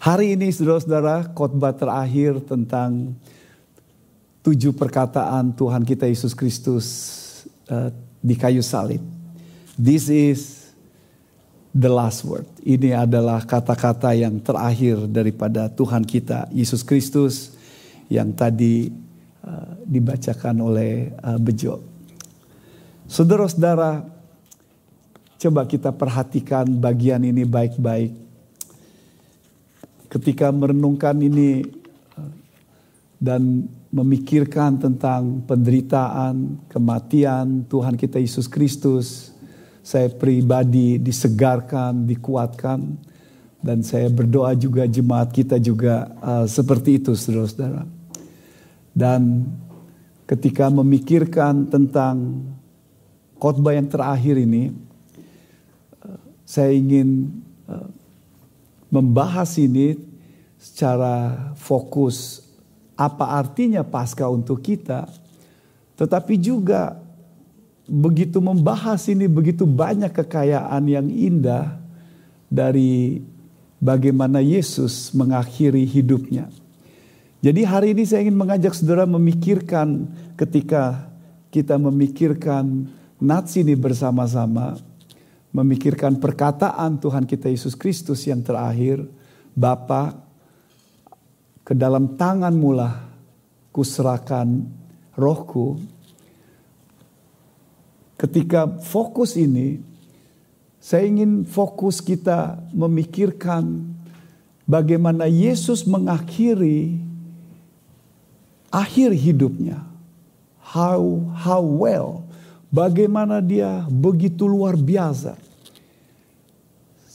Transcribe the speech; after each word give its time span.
Hari 0.00 0.32
ini 0.32 0.48
saudara-saudara 0.48 1.28
khotbah 1.36 1.76
terakhir 1.76 2.40
tentang 2.48 3.12
tujuh 4.40 4.72
perkataan 4.72 5.52
Tuhan 5.52 5.84
kita 5.84 6.08
Yesus 6.08 6.32
Kristus 6.32 6.86
uh, 7.68 7.92
di 8.24 8.32
kayu 8.32 8.64
salib. 8.64 9.04
This 9.76 10.08
is 10.08 10.72
the 11.76 11.92
last 11.92 12.24
word. 12.24 12.48
Ini 12.64 12.96
adalah 12.96 13.44
kata-kata 13.44 14.16
yang 14.16 14.40
terakhir 14.40 15.04
daripada 15.04 15.68
Tuhan 15.68 16.08
kita 16.08 16.48
Yesus 16.48 16.80
Kristus 16.80 17.52
yang 18.08 18.32
tadi 18.32 18.88
uh, 19.44 19.84
dibacakan 19.84 20.64
oleh 20.64 21.12
uh, 21.20 21.36
Bejo. 21.36 21.76
Saudara-saudara, 23.04 24.00
coba 25.36 25.68
kita 25.68 25.92
perhatikan 25.92 26.64
bagian 26.80 27.20
ini 27.20 27.44
baik-baik 27.44 28.29
ketika 30.10 30.50
merenungkan 30.50 31.16
ini 31.22 31.62
dan 33.20 33.70
memikirkan 33.92 34.80
tentang 34.80 35.44
penderitaan, 35.44 36.66
kematian 36.72 37.68
Tuhan 37.68 37.94
kita 37.94 38.16
Yesus 38.16 38.48
Kristus, 38.48 39.30
saya 39.84 40.08
pribadi 40.08 40.96
disegarkan, 40.96 42.08
dikuatkan, 42.08 42.80
dan 43.60 43.84
saya 43.84 44.08
berdoa 44.08 44.56
juga 44.56 44.88
jemaat 44.88 45.36
kita 45.36 45.60
juga 45.60 46.08
uh, 46.24 46.46
seperti 46.48 46.96
itu, 46.96 47.12
saudara-saudara. 47.12 47.84
Dan 48.96 49.52
ketika 50.24 50.72
memikirkan 50.72 51.68
tentang 51.68 52.46
khotbah 53.36 53.76
yang 53.76 53.90
terakhir 53.90 54.40
ini, 54.40 54.72
uh, 56.06 56.20
saya 56.48 56.72
ingin 56.72 57.28
uh, 57.68 57.90
membahas 58.88 59.60
ini 59.60 60.09
secara 60.60 61.48
fokus 61.56 62.44
apa 62.92 63.32
artinya 63.40 63.80
pasca 63.80 64.28
untuk 64.28 64.60
kita, 64.60 65.08
tetapi 65.96 66.36
juga 66.36 67.00
begitu 67.88 68.38
membahas 68.44 69.08
ini 69.08 69.24
begitu 69.24 69.64
banyak 69.64 70.12
kekayaan 70.12 70.84
yang 70.84 71.08
indah 71.08 71.80
dari 72.52 73.24
bagaimana 73.80 74.44
Yesus 74.44 75.16
mengakhiri 75.16 75.82
hidupnya. 75.88 76.52
Jadi 77.40 77.64
hari 77.64 77.96
ini 77.96 78.04
saya 78.04 78.20
ingin 78.28 78.36
mengajak 78.36 78.76
saudara 78.76 79.08
memikirkan 79.08 80.12
ketika 80.36 81.08
kita 81.48 81.80
memikirkan 81.80 82.84
nats 83.16 83.56
ini 83.56 83.72
bersama-sama 83.72 84.76
memikirkan 85.50 86.20
perkataan 86.20 87.00
Tuhan 87.02 87.26
kita 87.26 87.50
Yesus 87.50 87.74
Kristus 87.74 88.22
yang 88.28 88.44
terakhir, 88.44 89.02
Bapa, 89.56 90.29
ke 91.70 91.74
dalam 91.78 92.18
tanganmu 92.18 92.70
lah 92.74 92.98
kuserahkan 93.70 94.66
rohku. 95.14 95.78
Ketika 98.18 98.66
fokus 98.82 99.38
ini, 99.38 99.78
saya 100.82 101.06
ingin 101.06 101.46
fokus 101.46 102.02
kita 102.02 102.58
memikirkan 102.74 103.86
bagaimana 104.66 105.30
Yesus 105.30 105.86
mengakhiri 105.86 106.98
akhir 108.74 109.14
hidupnya. 109.14 109.86
How 110.58 111.02
how 111.38 111.62
well 111.62 112.30
Bagaimana 112.70 113.42
dia 113.42 113.82
begitu 113.90 114.46
luar 114.46 114.78
biasa 114.78 115.34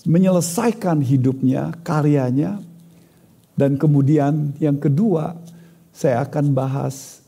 menyelesaikan 0.04 1.00
hidupnya, 1.00 1.72
karyanya. 1.80 2.60
Dan 3.56 3.80
kemudian 3.80 4.52
yang 4.60 4.76
kedua, 4.76 5.40
saya 5.96 6.22
akan 6.28 6.52
bahas 6.52 7.24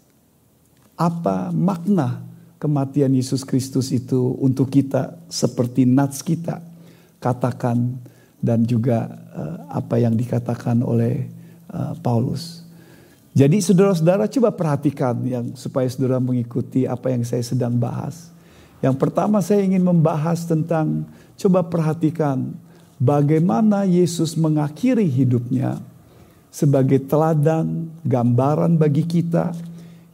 apa 1.00 1.56
makna 1.56 2.28
kematian 2.60 3.16
Yesus 3.16 3.48
Kristus 3.48 3.96
itu 3.96 4.36
untuk 4.44 4.68
kita 4.68 5.16
seperti 5.32 5.88
nats 5.88 6.20
kita 6.20 6.60
katakan 7.24 7.96
dan 8.44 8.68
juga 8.68 9.08
uh, 9.34 9.58
apa 9.72 9.98
yang 10.04 10.14
dikatakan 10.14 10.84
oleh 10.84 11.32
uh, 11.72 11.96
Paulus. 12.04 12.68
Jadi 13.38 13.62
saudara-saudara 13.62 14.26
coba 14.26 14.50
perhatikan 14.50 15.16
yang 15.22 15.46
supaya 15.54 15.86
saudara 15.86 16.18
mengikuti 16.18 16.90
apa 16.90 17.14
yang 17.14 17.22
saya 17.22 17.46
sedang 17.46 17.78
bahas. 17.78 18.34
Yang 18.82 18.98
pertama 18.98 19.42
saya 19.46 19.62
ingin 19.62 19.86
membahas 19.86 20.46
tentang 20.46 21.06
coba 21.38 21.62
perhatikan 21.66 22.58
bagaimana 22.98 23.86
Yesus 23.86 24.34
mengakhiri 24.34 25.06
hidupnya 25.06 25.78
sebagai 26.58 27.06
teladan, 27.06 27.86
gambaran 28.02 28.82
bagi 28.82 29.06
kita 29.06 29.54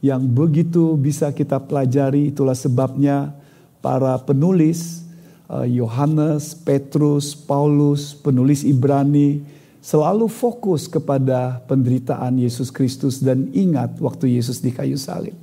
yang 0.04 0.28
begitu 0.28 0.92
bisa 1.00 1.32
kita 1.32 1.56
pelajari. 1.56 2.28
Itulah 2.28 2.52
sebabnya 2.52 3.32
para 3.80 4.20
penulis 4.20 5.08
eh, 5.48 5.80
Yohanes, 5.80 6.52
Petrus, 6.52 7.32
Paulus, 7.32 8.12
penulis 8.12 8.60
Ibrani 8.60 9.40
selalu 9.80 10.28
fokus 10.28 10.84
kepada 10.84 11.64
penderitaan 11.64 12.36
Yesus 12.36 12.68
Kristus 12.68 13.24
dan 13.24 13.48
ingat 13.56 13.96
waktu 13.96 14.36
Yesus 14.36 14.60
di 14.60 14.68
kayu 14.68 15.00
salib. 15.00 15.36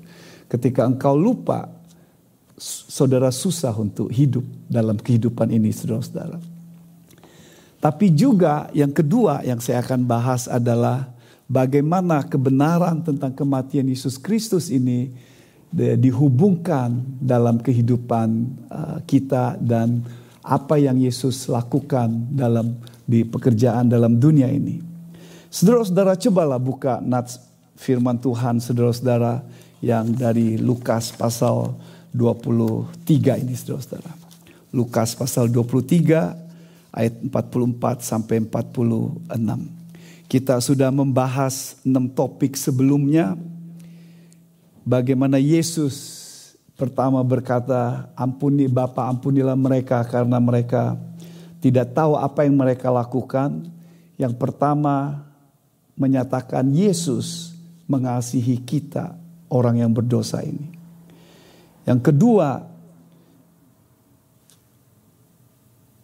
Ketika 0.45 0.85
engkau 0.85 1.17
lupa, 1.17 1.65
saudara 2.61 3.33
susah 3.33 3.73
untuk 3.73 4.13
hidup 4.13 4.45
dalam 4.69 5.01
kehidupan 5.01 5.49
ini, 5.49 5.73
saudara-saudara. 5.73 6.50
Tapi 7.81 8.13
juga 8.13 8.69
yang 8.77 8.93
kedua 8.93 9.41
yang 9.41 9.57
saya 9.57 9.81
akan 9.81 10.05
bahas 10.05 10.45
adalah 10.45 11.09
bagaimana 11.49 12.21
kebenaran 12.21 13.01
tentang 13.01 13.33
kematian 13.33 13.89
Yesus 13.89 14.21
Kristus 14.21 14.69
ini 14.69 15.09
dihubungkan 15.73 16.99
dalam 17.17 17.57
kehidupan 17.57 18.27
uh, 18.69 18.97
kita 19.07 19.57
dan 19.57 20.03
apa 20.45 20.75
yang 20.77 20.99
Yesus 20.99 21.47
lakukan 21.47 22.11
dalam 22.29 22.75
di 23.07 23.23
pekerjaan 23.23 23.87
dalam 23.87 24.19
dunia 24.19 24.51
ini. 24.51 24.83
Saudara-saudara 25.47 26.19
cobalah 26.19 26.59
buka 26.59 26.99
nats 27.01 27.39
firman 27.79 28.19
Tuhan 28.21 28.61
saudara-saudara 28.61 29.41
yang 29.81 30.11
dari 30.13 30.59
Lukas 30.59 31.09
pasal 31.15 31.73
23 32.13 33.41
ini 33.41 33.55
saudara-saudara. 33.57 34.11
Lukas 34.75 35.15
pasal 35.15 35.49
23 35.49 36.50
ayat 36.91 37.17
44 37.23 38.03
sampai 38.03 38.43
46. 38.45 39.27
Kita 40.27 40.59
sudah 40.63 40.91
membahas 40.91 41.79
enam 41.83 42.07
topik 42.07 42.55
sebelumnya. 42.55 43.35
Bagaimana 44.87 45.39
Yesus 45.39 46.21
Pertama 46.81 47.21
berkata, 47.21 48.09
ampuni 48.17 48.65
Bapa, 48.65 49.05
ampunilah 49.05 49.53
mereka 49.53 50.01
karena 50.01 50.41
mereka 50.41 50.97
tidak 51.61 51.93
tahu 51.93 52.17
apa 52.17 52.41
yang 52.41 52.57
mereka 52.57 52.89
lakukan. 52.89 53.69
Yang 54.17 54.33
pertama 54.41 55.21
menyatakan 55.93 56.73
Yesus 56.73 57.53
mengasihi 57.85 58.57
kita 58.65 59.13
orang 59.45 59.85
yang 59.85 59.93
berdosa 59.93 60.41
ini. 60.41 60.73
Yang 61.85 62.09
kedua, 62.09 62.65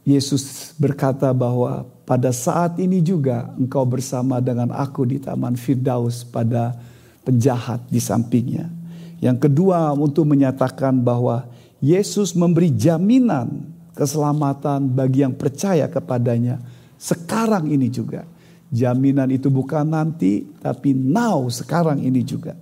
Yesus 0.08 0.72
berkata 0.80 1.36
bahwa 1.36 1.84
pada 2.08 2.32
saat 2.32 2.80
ini 2.80 3.04
juga 3.04 3.52
engkau 3.60 3.84
bersama 3.84 4.40
dengan 4.40 4.72
aku 4.72 5.04
di 5.04 5.20
Taman 5.20 5.60
Firdaus 5.60 6.24
pada 6.24 6.80
penjahat 7.28 7.84
di 7.92 8.00
sampingnya. 8.00 8.72
Yang 9.20 9.52
kedua 9.52 9.92
untuk 9.92 10.24
menyatakan 10.32 11.04
bahwa 11.04 11.44
Yesus 11.84 12.32
memberi 12.40 12.72
jaminan 12.72 13.68
keselamatan 13.92 14.88
bagi 14.88 15.28
yang 15.28 15.36
percaya 15.36 15.92
kepadanya 15.92 16.64
sekarang 16.96 17.68
ini 17.68 17.92
juga. 17.92 18.24
Jaminan 18.72 19.28
itu 19.28 19.52
bukan 19.52 19.92
nanti 19.92 20.48
tapi 20.64 20.96
now 20.96 21.52
sekarang 21.52 22.00
ini 22.00 22.24
juga. 22.24 22.56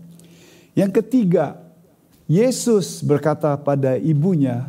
Yang 0.73 1.05
ketiga, 1.05 1.61
Yesus 2.25 3.05
berkata 3.05 3.53
pada 3.53 4.01
ibunya, 4.01 4.65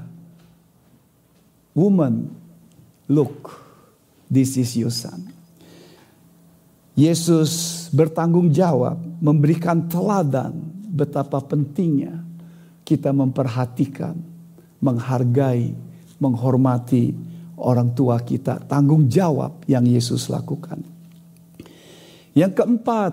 "Woman, 1.73 2.45
look, 3.07 3.55
this 4.31 4.59
is 4.59 4.75
your 4.77 4.93
son." 4.93 5.33
Yesus 6.97 7.87
bertanggung 7.93 8.49
jawab 8.51 8.97
memberikan 9.21 9.85
teladan 9.85 10.57
betapa 10.89 11.45
pentingnya 11.45 12.25
kita 12.87 13.13
memperhatikan, 13.13 14.17
menghargai, 14.81 15.77
menghormati 16.17 17.13
orang 17.61 17.93
tua 17.93 18.17
kita, 18.23 18.65
tanggung 18.65 19.11
jawab 19.11 19.61
yang 19.69 19.85
Yesus 19.85 20.33
lakukan. 20.33 20.81
Yang 22.37 22.53
keempat, 22.63 23.13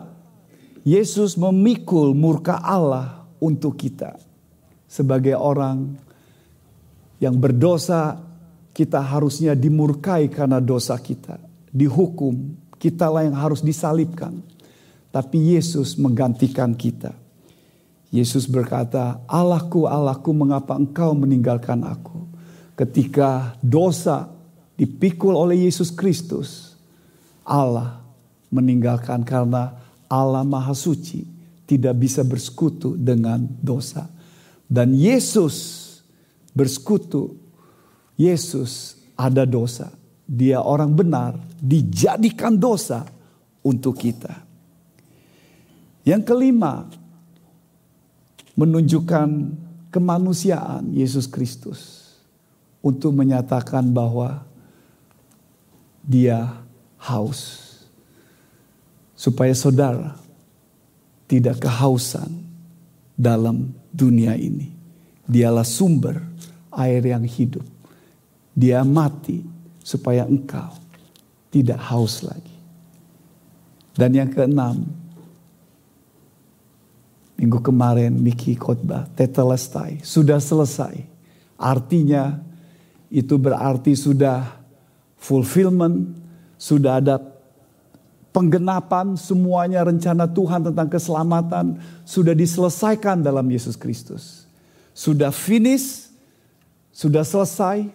Yesus 0.84 1.40
memikul 1.40 2.12
murka 2.12 2.60
Allah 2.60 3.24
untuk 3.40 3.80
kita. 3.80 4.19
Sebagai 4.88 5.34
orang 5.40 5.95
yang 7.24 7.40
berdosa, 7.40 8.19
kita 8.73 8.99
harusnya 8.99 9.53
dimurkai 9.53 10.27
karena 10.33 10.57
dosa 10.57 10.97
kita, 10.97 11.37
dihukum, 11.69 12.63
Kitalah 12.83 13.23
yang 13.23 13.39
harus 13.39 13.63
disalibkan. 13.63 14.43
Tapi 15.07 15.55
Yesus 15.55 15.95
menggantikan 15.95 16.75
kita. 16.75 17.15
Yesus 18.11 18.43
berkata, 18.43 19.23
Allahku, 19.23 19.87
Allahku, 19.87 20.35
mengapa 20.35 20.75
engkau 20.75 21.15
meninggalkan 21.15 21.79
aku? 21.87 22.27
Ketika 22.75 23.55
dosa 23.63 24.27
dipikul 24.75 25.31
oleh 25.31 25.63
Yesus 25.63 25.95
Kristus, 25.95 26.75
Allah 27.47 28.03
meninggalkan 28.51 29.23
karena 29.23 29.79
Allah 30.11 30.43
Maha 30.43 30.75
Suci 30.75 31.23
tidak 31.63 31.95
bisa 32.03 32.19
bersekutu 32.27 32.99
dengan 32.99 33.47
dosa. 33.63 34.11
Dan 34.67 34.91
Yesus 34.91 35.79
bersekutu, 36.51 37.39
Yesus 38.18 38.98
ada 39.18 39.45
dosa. 39.45 39.92
Dia 40.24 40.63
orang 40.63 40.94
benar, 40.95 41.36
dijadikan 41.60 42.56
dosa 42.56 43.04
untuk 43.62 44.00
kita. 44.00 44.44
Yang 46.04 46.24
kelima, 46.27 46.88
menunjukkan 48.54 49.30
kemanusiaan 49.89 50.94
Yesus 50.94 51.25
Kristus 51.25 52.12
untuk 52.83 53.15
menyatakan 53.15 53.88
bahwa 53.89 54.44
dia 56.04 56.59
haus. 57.00 57.71
Supaya 59.16 59.56
saudara 59.56 60.19
tidak 61.31 61.63
kehausan 61.63 62.44
dalam 63.16 63.71
dunia 63.95 64.36
ini. 64.36 64.68
Dialah 65.24 65.63
sumber 65.63 66.19
air 66.75 67.00
yang 67.07 67.24
hidup. 67.24 67.63
Dia 68.53 68.85
mati 68.85 69.41
supaya 69.81 70.23
engkau 70.29 70.77
tidak 71.53 71.77
haus 71.89 72.25
lagi. 72.25 72.57
Dan 73.94 74.17
yang 74.17 74.29
keenam, 74.33 74.89
minggu 77.38 77.61
kemarin 77.61 78.17
Miki 78.17 78.57
khotbah, 78.57 79.05
tetelestai, 79.13 80.01
sudah 80.01 80.41
selesai. 80.41 81.05
Artinya 81.61 82.41
itu 83.13 83.38
berarti 83.38 83.94
sudah 83.94 84.50
fulfillment, 85.21 86.17
sudah 86.57 86.97
ada 86.97 87.21
penggenapan 88.33 89.13
semuanya 89.13 89.85
rencana 89.85 90.25
Tuhan 90.25 90.73
tentang 90.73 90.89
keselamatan 90.89 91.77
sudah 92.01 92.33
diselesaikan 92.33 93.21
dalam 93.21 93.45
Yesus 93.45 93.77
Kristus. 93.77 94.49
Sudah 94.97 95.29
finish, 95.29 96.09
sudah 96.89 97.21
selesai, 97.21 97.94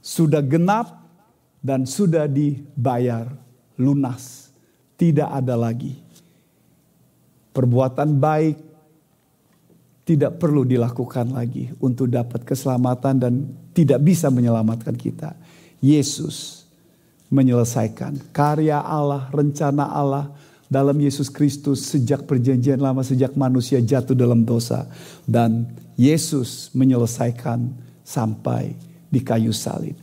sudah 0.00 0.40
genap 0.42 1.04
dan 1.60 1.84
sudah 1.84 2.24
dibayar 2.26 3.28
lunas. 3.76 4.48
Tidak 5.00 5.28
ada 5.28 5.56
lagi 5.56 6.10
perbuatan 7.50 8.16
baik 8.18 8.56
tidak 10.06 10.42
perlu 10.42 10.66
dilakukan 10.66 11.30
lagi 11.30 11.70
untuk 11.78 12.10
dapat 12.10 12.42
keselamatan 12.42 13.14
dan 13.20 13.32
tidak 13.70 14.02
bisa 14.02 14.26
menyelamatkan 14.26 14.96
kita. 14.98 15.38
Yesus 15.78 16.66
menyelesaikan 17.30 18.18
karya 18.34 18.82
Allah, 18.82 19.30
rencana 19.30 19.86
Allah 19.86 20.34
dalam 20.66 20.98
Yesus 20.98 21.30
Kristus 21.30 21.86
sejak 21.86 22.26
perjanjian 22.26 22.82
lama, 22.82 23.06
sejak 23.06 23.38
manusia 23.38 23.78
jatuh 23.78 24.18
dalam 24.18 24.42
dosa. 24.42 24.90
Dan 25.22 25.70
Yesus 25.94 26.74
menyelesaikan 26.74 27.70
sampai 28.02 28.74
di 29.10 29.20
kayu 29.20 29.50
salib. 29.50 29.98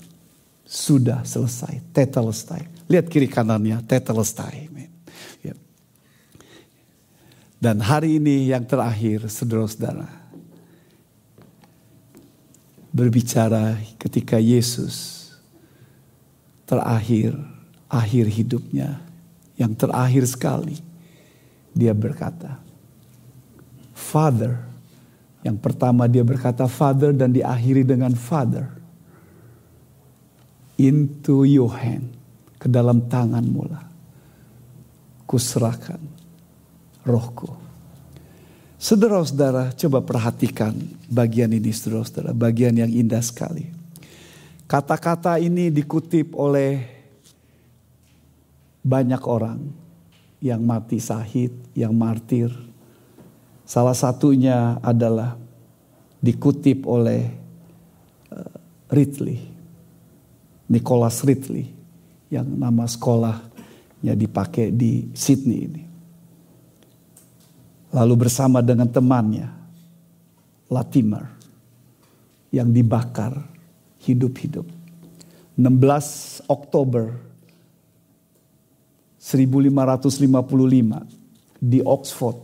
Sudah 0.68 1.24
selesai, 1.24 1.80
tetelestai. 1.96 2.68
Lihat 2.92 3.08
kiri 3.08 3.32
kanannya, 3.32 3.80
tetelestai. 3.88 4.68
Ya. 5.40 5.56
Dan 7.56 7.80
hari 7.80 8.20
ini 8.20 8.52
yang 8.52 8.68
terakhir, 8.68 9.32
saudara-saudara. 9.32 10.12
Berbicara 12.92 13.80
ketika 13.96 14.36
Yesus 14.44 15.32
terakhir, 16.68 17.32
akhir 17.88 18.28
hidupnya, 18.28 19.00
yang 19.56 19.72
terakhir 19.72 20.28
sekali, 20.28 20.84
dia 21.72 21.96
berkata, 21.96 22.60
Father, 23.96 24.68
yang 25.48 25.56
pertama 25.56 26.06
dia 26.12 26.28
berkata 26.28 26.68
Father 26.68 27.16
dan 27.16 27.32
diakhiri 27.32 27.88
dengan 27.88 28.12
Father, 28.14 28.77
into 30.78 31.44
your 31.44 31.74
hand, 31.74 32.14
ke 32.58 32.70
dalam 32.70 33.06
tanganmu 33.06 33.62
lah, 33.70 33.86
kuserahkan 35.26 36.00
rohku. 37.06 37.50
Saudara-saudara, 38.78 39.74
coba 39.74 40.06
perhatikan 40.06 40.78
bagian 41.10 41.50
ini, 41.50 41.74
saudara-saudara, 41.74 42.38
bagian 42.38 42.78
yang 42.78 42.94
indah 42.94 43.26
sekali. 43.26 43.66
Kata-kata 44.70 45.42
ini 45.42 45.74
dikutip 45.74 46.38
oleh 46.38 46.86
banyak 48.86 49.24
orang 49.26 49.60
yang 50.38 50.62
mati 50.62 51.02
sahid, 51.02 51.56
yang 51.74 51.98
martir. 51.98 52.54
Salah 53.66 53.98
satunya 53.98 54.78
adalah 54.80 55.36
dikutip 56.22 56.86
oleh 56.86 57.34
uh, 58.30 58.56
Ridley, 58.94 59.42
Nicholas 60.68 61.24
Ridley, 61.24 61.72
yang 62.28 62.60
nama 62.60 62.84
sekolahnya 62.84 64.14
dipakai 64.16 64.76
di 64.76 65.08
Sydney 65.16 65.60
ini. 65.64 65.84
Lalu 67.96 68.28
bersama 68.28 68.60
dengan 68.60 68.92
temannya, 68.92 69.48
Latimer, 70.68 71.24
yang 72.52 72.72
dibakar 72.72 73.40
hidup-hidup. 74.04 74.68
16 75.58 76.44
Oktober 76.52 77.18
1555 79.18 81.02
di 81.58 81.82
Oxford 81.82 82.38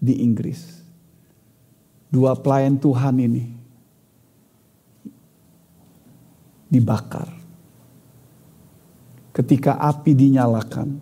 di 0.00 0.24
Inggris. 0.24 0.80
Dua 2.10 2.34
pelayan 2.34 2.76
Tuhan 2.76 3.16
ini 3.22 3.46
dibakar. 6.66 7.39
Ketika 9.40 9.80
api 9.80 10.12
dinyalakan, 10.12 11.00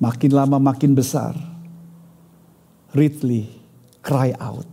makin 0.00 0.32
lama 0.32 0.56
makin 0.56 0.96
besar. 0.96 1.36
Ridley 2.96 3.46
cry 4.00 4.32
out, 4.40 4.64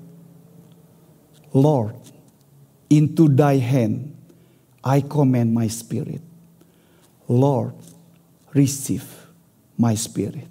Lord, 1.51 2.07
Into 2.87 3.27
thy 3.27 3.59
hand 3.59 4.15
I 4.79 5.03
commend 5.03 5.51
my 5.51 5.67
spirit. 5.67 6.23
Lord, 7.27 7.75
receive 8.55 9.03
my 9.75 9.91
spirit. 9.99 10.47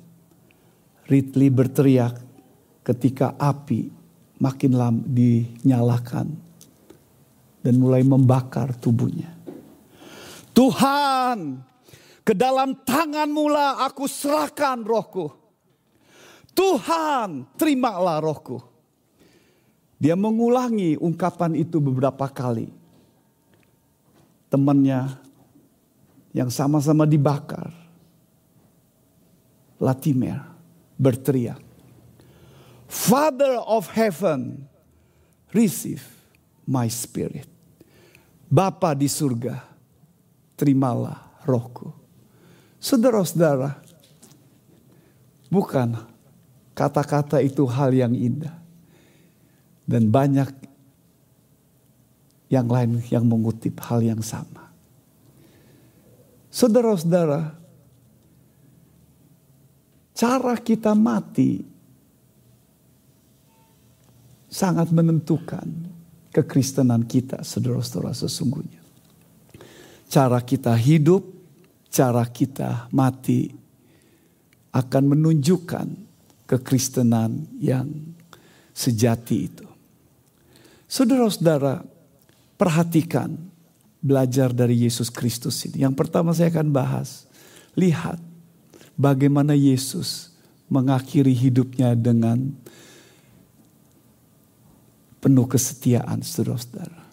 Ridley 1.08 1.48
berteriak 1.48 2.20
ketika 2.84 3.32
api 3.40 3.88
makin 4.36 4.72
lama 4.76 5.00
dinyalakan 5.00 6.28
dan 7.64 7.74
mulai 7.80 8.04
membakar 8.04 8.76
tubuhnya. 8.76 9.32
Tuhan, 10.56 11.60
ke 12.24 12.32
dalam 12.32 12.72
tanganmu 12.80 13.44
lah 13.52 13.84
aku 13.84 14.08
serahkan 14.08 14.80
rohku. 14.80 15.28
Tuhan, 16.56 17.44
terimalah 17.60 18.24
rohku. 18.24 18.64
Dia 20.00 20.16
mengulangi 20.16 20.96
ungkapan 20.96 21.52
itu 21.60 21.76
beberapa 21.76 22.24
kali. 22.32 22.72
Temannya 24.48 25.20
yang 26.32 26.48
sama-sama 26.48 27.04
dibakar. 27.04 27.68
Latimer 29.76 30.40
berteriak. 30.96 31.60
Father 32.88 33.60
of 33.60 33.92
heaven, 33.92 34.64
receive 35.52 36.00
my 36.64 36.88
spirit. 36.88 37.44
Bapa 38.48 38.96
di 38.96 39.10
surga, 39.10 39.75
terimalah 40.56 41.44
rohku. 41.44 41.92
Saudara-saudara, 42.80 43.76
bukan 45.52 45.96
kata-kata 46.72 47.40
itu 47.44 47.64
hal 47.68 47.92
yang 47.92 48.12
indah 48.12 48.56
dan 49.86 50.10
banyak 50.10 50.50
yang 52.50 52.66
lain 52.66 53.02
yang 53.10 53.24
mengutip 53.26 53.78
hal 53.84 54.02
yang 54.02 54.22
sama. 54.22 54.70
Saudara-saudara, 56.50 57.52
cara 60.16 60.54
kita 60.56 60.96
mati 60.96 61.60
sangat 64.46 64.88
menentukan 64.88 65.68
kekristenan 66.32 67.04
kita, 67.04 67.44
saudara-saudara 67.44 68.14
sesungguhnya. 68.16 68.85
Cara 70.06 70.38
kita 70.40 70.72
hidup, 70.78 71.26
cara 71.90 72.22
kita 72.26 72.86
mati 72.94 73.50
akan 74.70 75.04
menunjukkan 75.16 75.86
kekristenan 76.46 77.48
yang 77.58 77.90
sejati 78.76 79.36
itu. 79.48 79.66
Saudara-saudara, 80.86 81.82
perhatikan 82.54 83.34
belajar 83.98 84.54
dari 84.54 84.86
Yesus 84.86 85.10
Kristus 85.10 85.58
ini. 85.66 85.82
Yang 85.82 85.94
pertama 85.98 86.30
saya 86.30 86.52
akan 86.52 86.70
bahas, 86.70 87.26
lihat 87.74 88.22
bagaimana 88.94 89.56
Yesus 89.58 90.30
mengakhiri 90.70 91.34
hidupnya 91.34 91.98
dengan 91.98 92.54
penuh 95.18 95.46
kesetiaan, 95.50 96.22
saudara-saudara. 96.22 97.05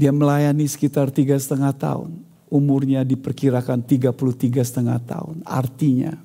Dia 0.00 0.16
melayani 0.16 0.64
sekitar 0.64 1.12
tiga 1.12 1.36
setengah 1.36 1.76
tahun. 1.76 2.24
Umurnya 2.48 3.04
diperkirakan 3.04 3.84
33 3.84 4.64
setengah 4.64 4.96
tahun. 4.96 5.44
Artinya, 5.44 6.16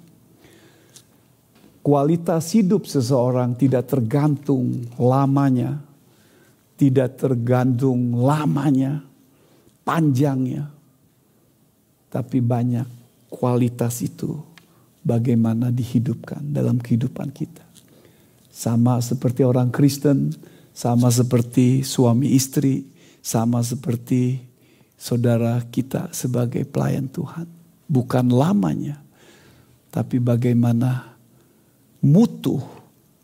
kualitas 1.84 2.56
hidup 2.56 2.88
seseorang 2.88 3.52
tidak 3.60 3.92
tergantung 3.92 4.88
lamanya, 4.96 5.84
tidak 6.80 7.20
tergantung 7.20 8.16
lamanya, 8.16 9.04
panjangnya, 9.84 10.72
tapi 12.08 12.40
banyak 12.40 12.88
kualitas 13.28 14.00
itu 14.00 14.40
bagaimana 15.04 15.68
dihidupkan 15.68 16.40
dalam 16.48 16.80
kehidupan 16.80 17.28
kita. 17.36 17.68
Sama 18.56 19.04
seperti 19.04 19.44
orang 19.44 19.68
Kristen, 19.68 20.32
sama 20.72 21.12
seperti 21.12 21.84
suami 21.84 22.34
istri, 22.34 22.95
sama 23.26 23.66
seperti 23.66 24.38
saudara 24.94 25.58
kita 25.66 26.14
sebagai 26.14 26.62
pelayan 26.70 27.10
Tuhan. 27.10 27.50
Bukan 27.90 28.30
lamanya, 28.30 29.02
tapi 29.90 30.22
bagaimana 30.22 31.18
mutu 32.06 32.62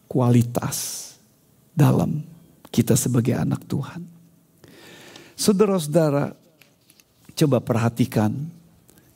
kualitas 0.10 1.14
dalam 1.78 2.26
kita 2.74 2.98
sebagai 2.98 3.38
anak 3.38 3.62
Tuhan. 3.70 4.02
Saudara-saudara, 5.38 6.34
coba 7.38 7.58
perhatikan 7.62 8.34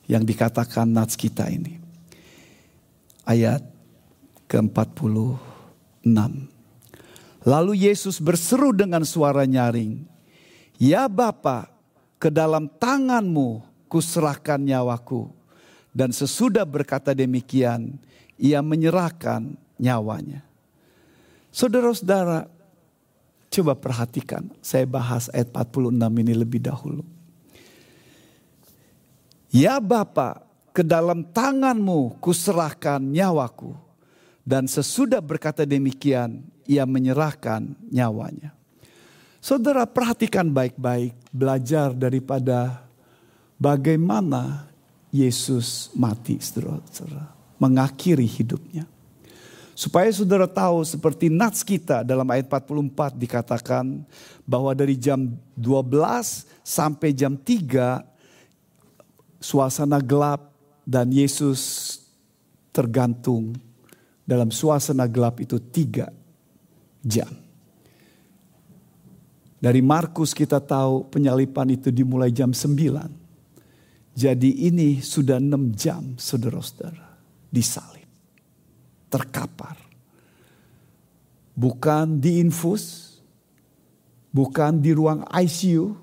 yang 0.06 0.22
dikatakan 0.22 0.86
nats 0.86 1.18
kita 1.18 1.50
ini. 1.50 1.78
Ayat 3.26 3.62
ke-46. 4.46 6.06
Lalu 7.46 7.72
Yesus 7.86 8.18
berseru 8.18 8.74
dengan 8.74 9.06
suara 9.06 9.46
nyaring, 9.46 10.15
Ya 10.76 11.08
Bapa, 11.08 11.72
ke 12.20 12.28
dalam 12.28 12.68
tanganmu 12.68 13.64
kuserahkan 13.88 14.60
nyawaku. 14.60 15.32
Dan 15.96 16.12
sesudah 16.12 16.68
berkata 16.68 17.16
demikian, 17.16 17.96
ia 18.36 18.60
menyerahkan 18.60 19.56
nyawanya. 19.80 20.44
Saudara-saudara, 21.48 22.52
coba 23.48 23.72
perhatikan. 23.72 24.52
Saya 24.60 24.84
bahas 24.84 25.32
ayat 25.32 25.48
46 25.48 26.20
ini 26.20 26.34
lebih 26.36 26.60
dahulu. 26.60 27.00
Ya 29.48 29.80
Bapa, 29.80 30.44
ke 30.76 30.84
dalam 30.84 31.24
tanganmu 31.24 32.20
kuserahkan 32.20 33.00
nyawaku. 33.00 33.72
Dan 34.44 34.68
sesudah 34.68 35.24
berkata 35.24 35.64
demikian, 35.64 36.44
ia 36.68 36.84
menyerahkan 36.84 37.72
nyawanya. 37.88 38.55
Saudara 39.46 39.86
perhatikan 39.86 40.50
baik-baik, 40.50 41.14
belajar 41.30 41.94
daripada 41.94 42.82
bagaimana 43.54 44.66
Yesus 45.14 45.94
mati, 45.94 46.34
saudara, 46.42 47.30
mengakhiri 47.54 48.26
hidupnya. 48.26 48.90
Supaya 49.70 50.10
saudara 50.10 50.50
tahu 50.50 50.82
seperti 50.82 51.30
nats 51.30 51.62
kita 51.62 52.02
dalam 52.02 52.26
ayat 52.26 52.50
44 52.50 53.14
dikatakan 53.14 54.02
bahwa 54.42 54.74
dari 54.74 54.98
jam 54.98 55.38
12 55.54 55.94
sampai 56.66 57.14
jam 57.14 57.38
3 57.38 58.02
suasana 59.38 60.02
gelap 60.02 60.42
dan 60.82 61.06
Yesus 61.14 62.02
tergantung 62.74 63.54
dalam 64.26 64.50
suasana 64.50 65.06
gelap 65.06 65.38
itu 65.38 65.62
tiga 65.70 66.10
jam. 67.06 67.45
Dari 69.66 69.82
Markus 69.82 70.30
kita 70.30 70.62
tahu 70.62 71.10
penyalipan 71.10 71.66
itu 71.74 71.90
dimulai 71.90 72.30
jam 72.30 72.54
9. 72.54 74.14
Jadi 74.14 74.70
ini 74.70 75.02
sudah 75.02 75.42
6 75.42 75.74
jam 75.74 76.14
saudara-saudara 76.14 77.18
disalib. 77.50 78.06
Terkapar. 79.10 79.74
Bukan 81.50 82.22
diinfus, 82.22 83.18
bukan 84.30 84.78
di 84.78 84.94
ruang 84.94 85.26
ICU, 85.34 85.98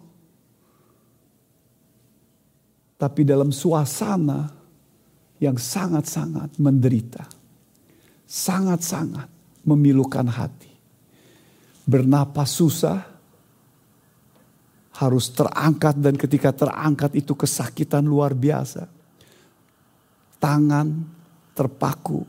tapi 3.00 3.24
dalam 3.24 3.56
suasana 3.56 4.52
yang 5.40 5.56
sangat-sangat 5.56 6.60
menderita. 6.60 7.24
Sangat-sangat 8.28 9.32
memilukan 9.64 10.28
hati. 10.28 10.76
Bernapas 11.88 12.60
susah, 12.60 13.13
harus 14.94 15.34
terangkat 15.34 15.98
dan 15.98 16.14
ketika 16.14 16.54
terangkat 16.54 17.18
itu 17.18 17.34
kesakitan 17.34 18.06
luar 18.06 18.38
biasa. 18.38 18.86
Tangan 20.38 20.88
terpaku, 21.58 22.22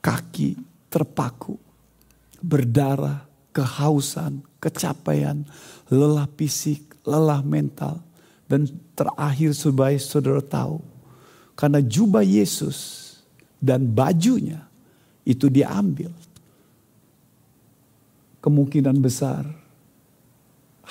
kaki 0.00 0.56
terpaku, 0.90 1.54
berdarah, 2.42 3.22
kehausan, 3.54 4.42
kecapaian, 4.58 5.46
lelah 5.86 6.26
fisik, 6.34 6.98
lelah 7.06 7.40
mental. 7.46 8.02
Dan 8.50 8.66
terakhir 8.98 9.54
supaya 9.54 9.94
saudara 10.02 10.42
tahu, 10.42 10.82
karena 11.54 11.78
jubah 11.78 12.26
Yesus 12.26 13.06
dan 13.62 13.86
bajunya 13.86 14.66
itu 15.22 15.46
diambil. 15.46 16.10
Kemungkinan 18.42 18.98
besar 18.98 19.59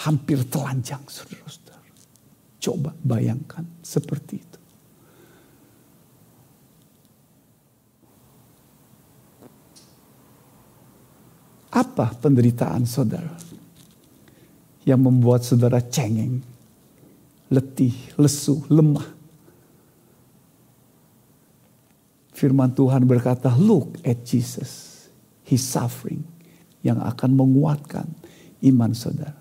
hampir 0.06 0.48
telanjang 0.48 1.03
saudara-saudara. 1.03 1.84
Coba 2.60 2.91
bayangkan 3.03 3.63
seperti 3.84 4.36
itu. 4.39 4.60
Apa 11.70 12.12
penderitaan 12.18 12.84
saudara 12.84 13.38
yang 14.84 15.06
membuat 15.06 15.46
saudara 15.46 15.79
cengeng, 15.79 16.41
letih, 17.53 17.94
lesu, 18.18 18.65
lemah? 18.68 19.06
Firman 22.34 22.72
Tuhan 22.72 23.03
berkata, 23.03 23.51
look 23.60 24.00
at 24.08 24.24
Jesus. 24.24 25.06
He's 25.44 25.63
suffering. 25.63 26.24
Yang 26.79 27.03
akan 27.03 27.36
menguatkan 27.36 28.08
iman 28.63 28.96
saudara. 28.96 29.38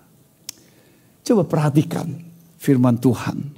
Coba 1.29 1.45
perhatikan 1.45 2.09
firman 2.57 2.97
Tuhan. 2.97 3.53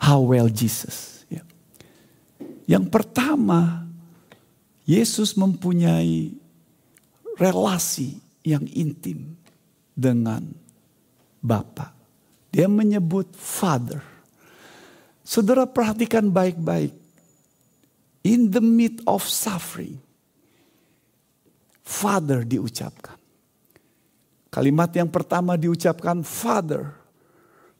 How 0.00 0.24
well 0.24 0.48
Jesus. 0.48 1.28
Ya. 1.28 1.44
Yang 2.64 2.88
pertama, 2.88 3.84
Yesus 4.88 5.36
mempunyai 5.36 6.32
relasi 7.36 8.16
yang 8.40 8.64
intim 8.72 9.36
dengan 9.92 10.40
Bapa. 11.44 11.92
Dia 12.48 12.64
menyebut 12.64 13.36
Father. 13.36 14.00
Saudara 15.20 15.68
perhatikan 15.68 16.32
baik-baik. 16.32 16.96
In 18.24 18.48
the 18.48 18.64
midst 18.64 19.04
of 19.04 19.20
suffering, 19.28 20.00
Father 21.84 22.40
diucapkan. 22.40 23.19
Kalimat 24.50 24.90
yang 24.98 25.06
pertama 25.06 25.54
diucapkan 25.54 26.26
Father. 26.26 26.98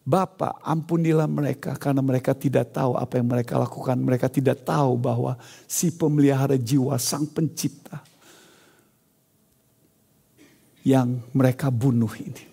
Bapa, 0.07 0.57
ampunilah 0.65 1.27
mereka 1.27 1.77
karena 1.77 2.01
mereka 2.01 2.33
tidak 2.33 2.73
tahu 2.73 2.97
apa 2.97 3.19
yang 3.19 3.29
mereka 3.29 3.59
lakukan. 3.59 3.99
Mereka 3.99 4.31
tidak 4.31 4.63
tahu 4.63 4.97
bahwa 4.97 5.37
si 5.67 5.91
pemelihara 5.91 6.55
jiwa, 6.57 6.97
sang 6.97 7.27
pencipta 7.27 8.01
yang 10.87 11.21
mereka 11.35 11.69
bunuh 11.69 12.11
ini. 12.17 12.45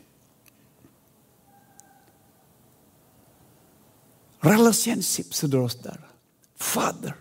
Relationship 4.43 5.31
saudara-saudara. 5.33 6.09
Father. 6.57 7.15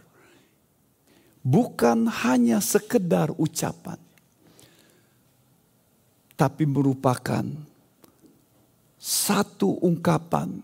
Bukan 1.46 2.10
hanya 2.10 2.58
sekedar 2.58 3.30
ucapan 3.38 4.00
tapi 6.36 6.68
merupakan 6.68 7.42
satu 9.00 9.80
ungkapan 9.80 10.60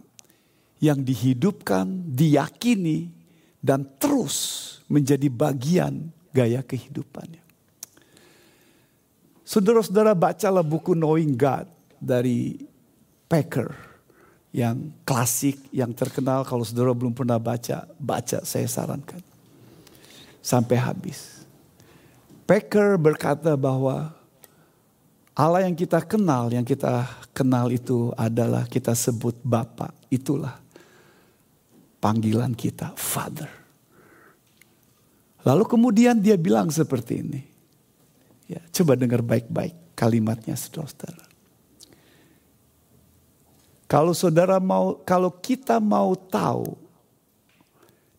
yang 0.83 1.01
dihidupkan, 1.01 1.89
diyakini, 2.13 3.09
dan 3.63 3.87
terus 3.97 4.69
menjadi 4.91 5.31
bagian 5.33 6.11
gaya 6.35 6.61
kehidupannya. 6.61 7.41
Saudara-saudara 9.47 10.17
bacalah 10.17 10.65
buku 10.65 10.97
Knowing 10.97 11.37
God 11.37 11.69
dari 12.01 12.57
Packer 13.29 13.93
yang 14.53 14.93
klasik, 15.09 15.57
yang 15.73 15.97
terkenal. 15.97 16.45
Kalau 16.45 16.65
saudara 16.65 16.93
belum 16.93 17.17
pernah 17.17 17.41
baca, 17.41 17.89
baca 17.97 18.45
saya 18.45 18.69
sarankan. 18.69 19.21
Sampai 20.45 20.77
habis. 20.77 21.47
Packer 22.45 22.99
berkata 23.01 23.57
bahwa 23.57 24.13
Allah 25.33 25.65
yang 25.65 25.73
kita 25.73 26.05
kenal, 26.05 26.53
yang 26.53 26.65
kita 26.65 27.09
kenal 27.33 27.73
itu 27.73 28.13
adalah 28.21 28.69
kita 28.69 28.93
sebut 28.93 29.41
Bapa. 29.41 29.89
Itulah 30.13 30.61
panggilan 32.05 32.53
kita, 32.53 32.93
Father. 33.01 33.49
Lalu 35.43 35.65
kemudian 35.65 36.21
dia 36.21 36.37
bilang 36.37 36.69
seperti 36.69 37.25
ini. 37.25 37.41
Ya, 38.45 38.61
coba 38.77 38.93
dengar 39.01 39.25
baik-baik 39.25 39.97
kalimatnya 39.97 40.53
saudara-saudara. 40.53 41.25
Kalau 43.89 44.13
saudara 44.13 44.57
mau, 44.61 45.01
kalau 45.05 45.33
kita 45.33 45.81
mau 45.81 46.13
tahu 46.13 46.77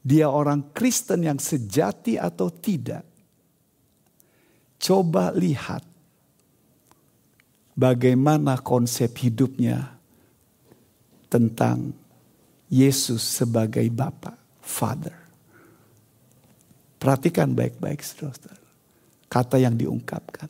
dia 0.02 0.28
orang 0.30 0.66
Kristen 0.74 1.26
yang 1.26 1.38
sejati 1.38 2.18
atau 2.18 2.50
tidak, 2.50 3.06
coba 4.82 5.30
lihat 5.32 5.93
bagaimana 7.74 8.58
konsep 8.62 9.14
hidupnya 9.22 9.98
tentang 11.30 11.94
Yesus 12.70 13.22
sebagai 13.22 13.86
Bapa, 13.94 14.38
Father. 14.62 15.18
Perhatikan 16.98 17.52
baik-baik 17.52 18.00
saudara 18.00 18.64
Kata 19.34 19.58
yang 19.58 19.74
diungkapkan. 19.74 20.46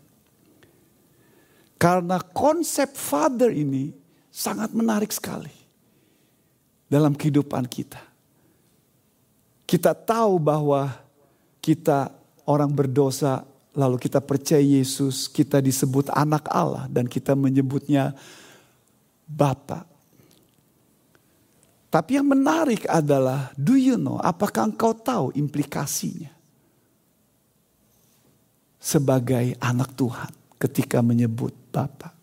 Karena 1.80 2.20
konsep 2.20 2.92
Father 2.92 3.48
ini 3.48 3.96
sangat 4.28 4.76
menarik 4.76 5.08
sekali. 5.08 5.56
Dalam 6.92 7.16
kehidupan 7.16 7.64
kita. 7.64 8.04
Kita 9.64 9.96
tahu 9.96 10.36
bahwa 10.36 10.92
kita 11.64 12.12
orang 12.44 12.76
berdosa 12.76 13.48
lalu 13.74 13.98
kita 13.98 14.22
percaya 14.22 14.62
Yesus, 14.62 15.26
kita 15.26 15.58
disebut 15.60 16.14
anak 16.14 16.46
Allah 16.54 16.86
dan 16.88 17.10
kita 17.10 17.34
menyebutnya 17.34 18.14
Bapak. 19.26 19.90
Tapi 21.90 22.18
yang 22.18 22.26
menarik 22.26 22.90
adalah, 22.90 23.54
do 23.54 23.78
you 23.78 24.02
know, 24.02 24.18
apakah 24.18 24.66
engkau 24.66 24.98
tahu 24.98 25.30
implikasinya? 25.38 26.34
Sebagai 28.82 29.54
anak 29.62 29.94
Tuhan 29.94 30.34
ketika 30.58 31.06
menyebut 31.06 31.54
Bapa. 31.70 32.14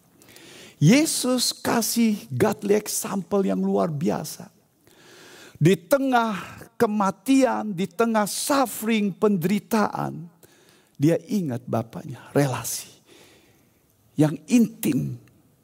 Yesus 0.80 1.54
kasih 1.54 2.19
godly 2.33 2.75
example 2.75 3.47
yang 3.47 3.62
luar 3.62 3.92
biasa. 3.92 4.50
Di 5.61 5.76
tengah 5.76 6.40
kematian, 6.80 7.76
di 7.76 7.85
tengah 7.85 8.25
suffering, 8.25 9.12
penderitaan, 9.12 10.25
dia 11.00 11.16
ingat 11.25 11.64
Bapaknya, 11.64 12.21
relasi. 12.37 12.92
Yang 14.21 14.37
intim, 14.52 15.16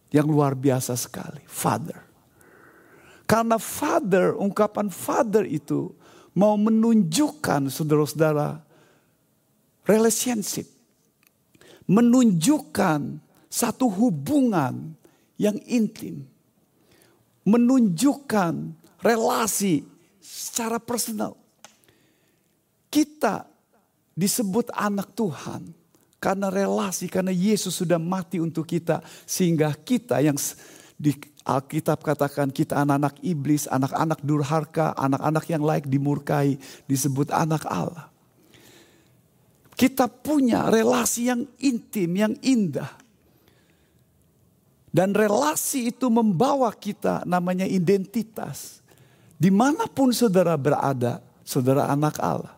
yang 0.09 0.25
luar 0.25 0.57
biasa 0.57 0.97
sekali, 0.97 1.45
Father. 1.45 2.01
Karena 3.29 3.59
father, 3.61 4.39
ungkapan 4.39 4.89
father 4.89 5.45
itu 5.45 5.93
mau 6.33 6.55
menunjukkan 6.57 7.69
saudara-saudara 7.69 8.63
relationship. 9.85 10.71
Menunjukkan 11.91 13.19
satu 13.51 13.91
hubungan 13.91 14.95
yang 15.37 15.59
intim. 15.67 16.25
Menunjukkan 17.43 18.73
relasi 19.03 19.83
secara 20.23 20.79
personal. 20.79 21.35
Kita 22.95 23.56
disebut 24.17 24.73
anak 24.73 25.13
Tuhan 25.13 25.71
karena 26.17 26.49
relasi, 26.49 27.07
karena 27.07 27.31
Yesus 27.31 27.77
sudah 27.77 28.01
mati 28.01 28.41
untuk 28.41 28.65
kita. 28.67 29.05
Sehingga 29.29 29.71
kita 29.77 30.19
yang 30.25 30.35
di 30.97 31.13
Alkitab 31.47 32.03
katakan 32.03 32.51
kita 32.51 32.83
anak-anak 32.83 33.23
iblis, 33.23 33.71
anak-anak 33.71 34.19
durhaka, 34.25 34.97
anak-anak 34.97 35.45
yang 35.47 35.63
layak 35.63 35.87
dimurkai, 35.87 36.59
disebut 36.91 37.31
anak 37.31 37.63
Allah. 37.69 38.11
Kita 39.77 40.09
punya 40.09 40.73
relasi 40.73 41.29
yang 41.29 41.45
intim, 41.61 42.11
yang 42.17 42.35
indah. 42.41 42.89
Dan 44.89 45.13
relasi 45.13 45.93
itu 45.93 46.09
membawa 46.09 46.73
kita 46.73 47.21
namanya 47.29 47.69
identitas. 47.69 48.81
Di 49.37 49.53
mana 49.53 49.85
pun 49.85 50.09
saudara 50.17 50.57
berada, 50.57 51.21
saudara 51.45 51.93
anak 51.93 52.17
Allah. 52.17 52.56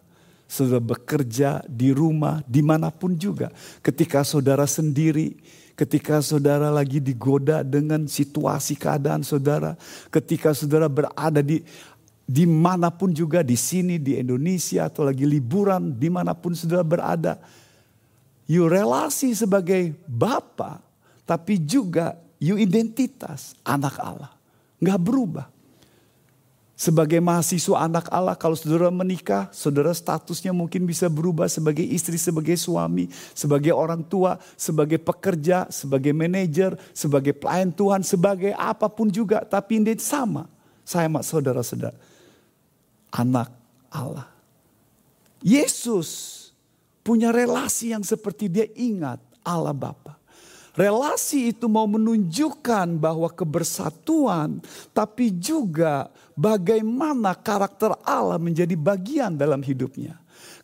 Saudara 0.49 0.81
bekerja 0.81 1.61
di 1.69 1.93
rumah, 1.93 2.41
di 2.49 2.65
mana 2.65 2.89
pun 2.89 3.13
juga. 3.13 3.53
Ketika 3.85 4.25
saudara 4.25 4.65
sendiri, 4.65 5.37
ketika 5.77 6.25
saudara 6.25 6.73
lagi 6.73 6.99
digoda 7.05 7.61
dengan 7.61 8.09
situasi 8.09 8.75
keadaan 8.75 9.21
saudara, 9.21 9.77
ketika 10.09 10.57
saudara 10.57 10.89
berada 10.89 11.45
di 11.45 11.61
di 12.29 12.45
mana 12.45 12.93
pun 12.93 13.09
juga 13.13 13.41
di 13.41 13.57
sini 13.57 13.97
di 13.97 14.21
Indonesia 14.21 14.89
atau 14.89 15.05
lagi 15.05 15.25
liburan 15.25 15.97
di 15.97 16.13
mana 16.13 16.33
pun 16.33 16.53
saudara 16.53 16.85
berada, 16.85 17.41
you 18.45 18.69
relasi 18.69 19.33
sebagai 19.33 19.97
bapa, 20.05 20.81
tapi 21.25 21.57
juga 21.61 22.17
you 22.41 22.57
identitas 22.57 23.53
anak 23.65 23.97
Allah, 24.01 24.33
nggak 24.81 25.01
berubah. 25.01 25.58
Sebagai 26.79 27.19
mahasiswa 27.19 27.91
anak 27.91 28.07
Allah, 28.07 28.39
kalau 28.39 28.55
saudara 28.55 28.87
menikah, 28.87 29.51
saudara 29.51 29.91
statusnya 29.91 30.55
mungkin 30.55 30.87
bisa 30.87 31.11
berubah 31.11 31.51
sebagai 31.51 31.83
istri, 31.83 32.15
sebagai 32.15 32.55
suami, 32.55 33.11
sebagai 33.35 33.75
orang 33.75 34.07
tua, 34.07 34.39
sebagai 34.55 35.03
pekerja, 35.03 35.67
sebagai 35.75 36.15
manajer, 36.15 36.79
sebagai 36.95 37.35
pelayan 37.35 37.75
Tuhan, 37.75 38.07
sebagai 38.07 38.55
apa 38.55 38.87
pun 38.87 39.11
juga. 39.11 39.43
Tapi 39.43 39.83
ini 39.83 39.99
sama. 39.99 40.47
Saya 40.87 41.11
sama 41.11 41.27
saudara-saudara. 41.27 41.99
Anak 43.11 43.51
Allah. 43.91 44.31
Yesus 45.43 46.39
punya 47.03 47.35
relasi 47.35 47.91
yang 47.91 48.07
seperti 48.07 48.47
dia 48.47 48.71
ingat 48.79 49.19
Allah 49.43 49.75
Bapa. 49.75 50.15
Relasi 50.79 51.51
itu 51.51 51.67
mau 51.67 51.91
menunjukkan 51.91 53.03
bahwa 53.03 53.27
kebersatuan, 53.35 54.63
tapi 54.95 55.35
juga 55.35 56.07
bagaimana 56.39 57.35
karakter 57.35 57.99
Allah 58.07 58.39
menjadi 58.39 58.79
bagian 58.79 59.35
dalam 59.35 59.59
hidupnya. 59.59 60.15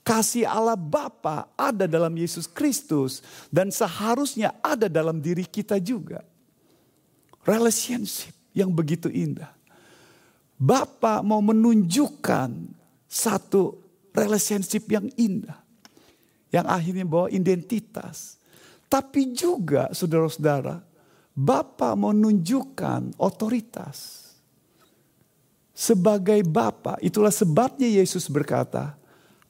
Kasih 0.07 0.47
Allah 0.47 0.79
Bapa 0.79 1.51
ada 1.59 1.91
dalam 1.91 2.15
Yesus 2.15 2.47
Kristus 2.47 3.25
dan 3.51 3.75
seharusnya 3.75 4.55
ada 4.63 4.87
dalam 4.87 5.19
diri 5.19 5.43
kita 5.43 5.83
juga. 5.83 6.23
Relationship 7.43 8.33
yang 8.55 8.71
begitu 8.71 9.11
indah. 9.11 9.51
Bapa 10.55 11.19
mau 11.27 11.43
menunjukkan 11.43 12.71
satu 13.11 13.83
relationship 14.15 14.87
yang 14.87 15.11
indah. 15.19 15.59
Yang 16.55 16.67
akhirnya 16.71 17.05
bawa 17.09 17.27
identitas 17.35 18.39
tapi 18.95 19.35
juga 19.35 19.91
saudara-saudara, 19.91 20.79
Bapak 21.35 21.99
menunjukkan 21.99 23.19
otoritas. 23.19 24.24
Sebagai 25.75 26.47
Bapak, 26.47 27.03
itulah 27.03 27.35
sebabnya 27.35 27.91
Yesus 27.91 28.31
berkata, 28.31 28.95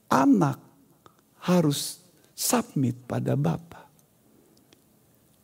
anak 0.09 0.57
harus 1.45 2.01
submit 2.33 2.97
pada 3.05 3.37
Bapak. 3.37 3.85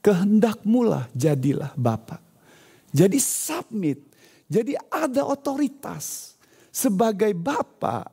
Kehendakmulah 0.00 1.12
jadilah 1.12 1.76
Bapak. 1.76 2.24
Jadi 2.88 3.20
submit, 3.20 4.00
jadi 4.48 4.80
ada 4.88 5.28
otoritas. 5.28 6.34
Sebagai 6.72 7.36
Bapak, 7.36 8.08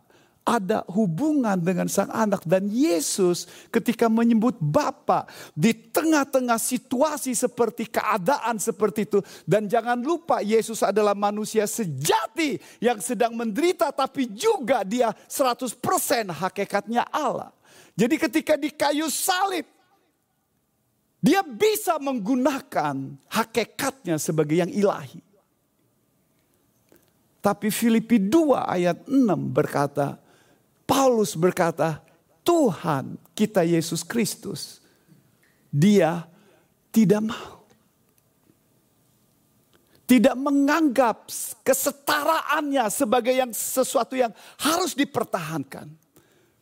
ada 0.48 0.88
hubungan 0.96 1.60
dengan 1.60 1.92
sang 1.92 2.08
anak 2.08 2.48
dan 2.48 2.72
Yesus 2.72 3.68
ketika 3.68 4.08
menyebut 4.08 4.56
Bapa 4.64 5.28
di 5.52 5.76
tengah-tengah 5.76 6.56
situasi 6.56 7.36
seperti 7.36 7.92
keadaan 7.92 8.56
seperti 8.56 9.04
itu 9.04 9.20
dan 9.44 9.68
jangan 9.68 10.00
lupa 10.00 10.40
Yesus 10.40 10.80
adalah 10.88 11.12
manusia 11.12 11.68
sejati 11.68 12.56
yang 12.80 13.04
sedang 13.04 13.36
menderita 13.36 13.92
tapi 13.92 14.32
juga 14.32 14.88
dia 14.88 15.12
100% 15.12 15.76
hakikatnya 16.32 17.04
Allah. 17.12 17.52
Jadi 18.00 18.16
ketika 18.16 18.56
di 18.56 18.72
kayu 18.72 19.12
salib 19.12 19.68
dia 21.20 21.44
bisa 21.44 22.00
menggunakan 22.00 23.20
hakikatnya 23.28 24.16
sebagai 24.16 24.64
yang 24.64 24.72
ilahi. 24.72 25.20
Tapi 27.44 27.68
Filipi 27.72 28.22
2 28.22 28.60
ayat 28.60 28.98
6 29.08 29.28
berkata, 29.52 30.20
Paulus 30.88 31.36
berkata, 31.36 32.00
Tuhan 32.48 33.20
kita 33.36 33.68
Yesus 33.68 34.08
Kristus, 34.08 34.80
dia 35.68 36.24
tidak 36.96 37.28
mau. 37.28 37.68
Tidak 40.08 40.40
menganggap 40.40 41.28
kesetaraannya 41.68 42.88
sebagai 42.88 43.36
yang 43.36 43.52
sesuatu 43.52 44.16
yang 44.16 44.32
harus 44.64 44.96
dipertahankan. 44.96 45.92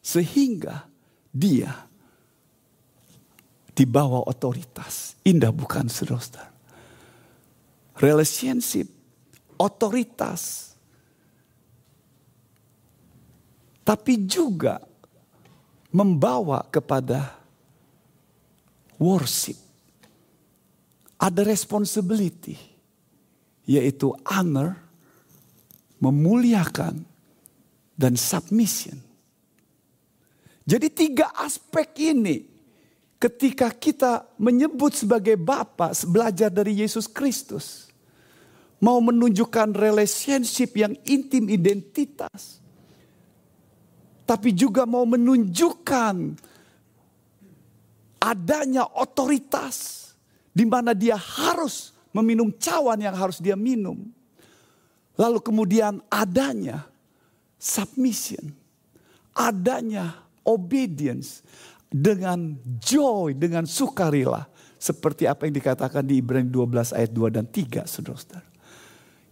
Sehingga 0.01 0.89
dia 1.29 1.85
di 3.69 3.85
bawah 3.85 4.25
otoritas. 4.25 5.19
Indah 5.21 5.53
bukan 5.53 5.85
saudara 5.85 6.49
Relationship, 7.95 8.91
otoritas. 9.55 10.74
Tapi 13.85 14.25
juga 14.25 14.81
membawa 15.93 16.65
kepada 16.73 17.37
worship. 18.97 19.55
Ada 21.15 21.45
responsibility, 21.45 22.57
yaitu 23.63 24.11
honor, 24.27 24.75
memuliakan, 26.01 27.05
dan 27.95 28.19
submission. 28.19 28.99
Jadi 30.67 30.91
tiga 30.91 31.31
aspek 31.39 32.11
ini 32.11 32.43
ketika 33.15 33.71
kita 33.71 34.27
menyebut 34.35 34.91
sebagai 34.97 35.39
Bapa 35.39 35.95
belajar 36.09 36.51
dari 36.51 36.83
Yesus 36.83 37.07
Kristus. 37.07 37.87
Mau 38.83 38.99
menunjukkan 38.99 39.71
relationship 39.71 40.75
yang 40.75 40.99
intim 41.07 41.47
identitas 41.47 42.64
tapi 44.25 44.51
juga 44.51 44.89
mau 44.89 45.05
menunjukkan 45.05 46.15
adanya 48.17 48.89
otoritas 48.97 50.09
di 50.49 50.65
mana 50.65 50.97
dia 50.97 51.13
harus 51.13 51.93
meminum 52.09 52.49
cawan 52.57 52.97
yang 52.97 53.13
harus 53.13 53.37
dia 53.37 53.53
minum. 53.53 54.01
Lalu 55.15 55.39
kemudian 55.39 56.01
adanya 56.11 56.89
submission, 57.61 58.51
adanya 59.31 60.25
obedience 60.43 61.45
dengan 61.87 62.57
joy, 62.81 63.37
dengan 63.37 63.63
sukarela. 63.63 64.49
Seperti 64.75 65.25
apa 65.25 65.47
yang 65.47 65.55
dikatakan 65.55 66.03
di 66.03 66.19
Ibrani 66.19 66.51
12 66.51 66.97
ayat 66.97 67.11
2 67.15 67.31
dan 67.31 67.45
3 67.47 67.87
saudara-saudara. 67.87 68.47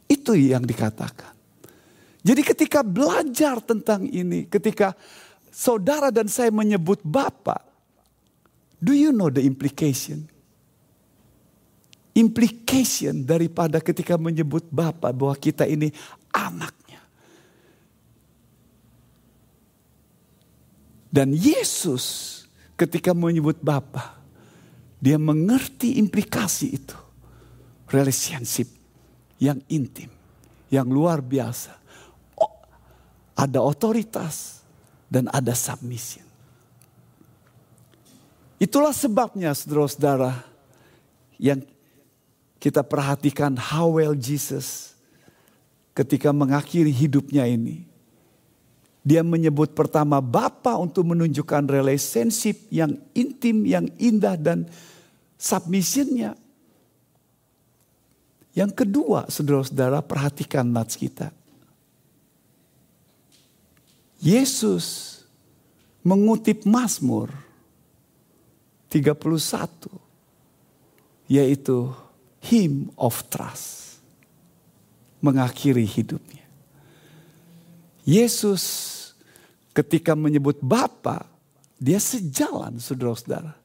Itu 0.08 0.34
yang 0.34 0.64
dikatakan. 0.64 1.33
Jadi 2.24 2.42
ketika 2.42 2.80
belajar 2.88 3.60
tentang 3.60 4.08
ini, 4.08 4.48
ketika 4.48 4.96
saudara 5.52 6.08
dan 6.08 6.32
saya 6.32 6.56
menyebut 6.56 7.04
Bapak, 7.04 7.60
do 8.80 8.96
you 8.96 9.12
know 9.12 9.28
the 9.28 9.44
implication? 9.44 10.32
Implication 12.16 13.28
daripada 13.28 13.84
ketika 13.84 14.16
menyebut 14.16 14.64
Bapak 14.72 15.12
bahwa 15.12 15.36
kita 15.36 15.68
ini 15.68 15.92
anaknya. 16.32 17.04
Dan 21.12 21.36
Yesus 21.36 22.40
ketika 22.80 23.12
menyebut 23.12 23.60
Bapak, 23.60 24.16
dia 25.04 25.20
mengerti 25.20 26.00
implikasi 26.00 26.80
itu. 26.80 26.96
Relationship 27.92 28.72
yang 29.44 29.60
intim, 29.68 30.08
yang 30.72 30.88
luar 30.88 31.20
biasa 31.20 31.83
ada 33.44 33.60
otoritas 33.60 34.64
dan 35.12 35.28
ada 35.36 35.52
submission. 35.52 36.24
Itulah 38.56 38.96
sebabnya 38.96 39.52
saudara-saudara 39.52 40.40
yang 41.36 41.60
kita 42.64 42.80
perhatikan 42.80 43.60
how 43.60 44.00
well 44.00 44.16
Jesus 44.16 44.96
ketika 45.92 46.32
mengakhiri 46.32 46.88
hidupnya 46.88 47.44
ini. 47.44 47.84
Dia 49.04 49.20
menyebut 49.20 49.76
pertama 49.76 50.24
Bapa 50.24 50.80
untuk 50.80 51.12
menunjukkan 51.12 51.68
relationship 51.68 52.72
yang 52.72 52.96
intim, 53.12 53.68
yang 53.68 53.92
indah 54.00 54.40
dan 54.40 54.64
submissionnya. 55.36 56.40
Yang 58.56 58.72
kedua 58.80 59.28
saudara-saudara 59.28 60.00
perhatikan 60.00 60.64
nats 60.72 60.96
kita. 60.96 61.36
Yesus 64.24 65.20
mengutip 66.00 66.64
Mazmur 66.64 67.28
31 68.88 69.92
yaitu 71.28 71.92
hymn 72.40 72.88
of 72.96 73.20
trust 73.28 74.00
mengakhiri 75.20 75.84
hidupnya. 75.84 76.44
Yesus 78.04 78.64
ketika 79.72 80.12
menyebut 80.16 80.60
Bapa, 80.60 81.24
dia 81.80 82.00
sejalan 82.00 82.80
saudara-saudara. 82.80 83.56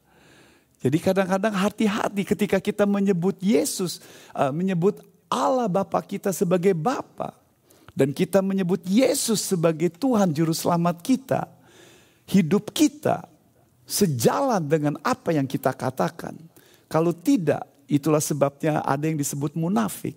Jadi 0.78 0.98
kadang-kadang 1.02 1.54
hati-hati 1.58 2.22
ketika 2.22 2.58
kita 2.62 2.86
menyebut 2.86 3.34
Yesus, 3.42 3.98
uh, 4.30 4.54
menyebut 4.54 5.02
Allah 5.26 5.66
Bapa 5.66 5.98
kita 6.02 6.30
sebagai 6.30 6.70
Bapa. 6.70 7.34
Dan 7.98 8.14
kita 8.14 8.38
menyebut 8.38 8.86
Yesus 8.86 9.42
sebagai 9.42 9.90
Tuhan 9.90 10.30
Juru 10.30 10.54
Selamat 10.54 11.02
kita. 11.02 11.50
Hidup 12.30 12.70
kita 12.70 13.26
sejalan 13.82 14.62
dengan 14.70 14.94
apa 15.02 15.34
yang 15.34 15.50
kita 15.50 15.74
katakan. 15.74 16.38
Kalau 16.86 17.10
tidak, 17.10 17.66
itulah 17.90 18.22
sebabnya 18.22 18.86
ada 18.86 19.02
yang 19.02 19.18
disebut 19.18 19.58
munafik. 19.58 20.14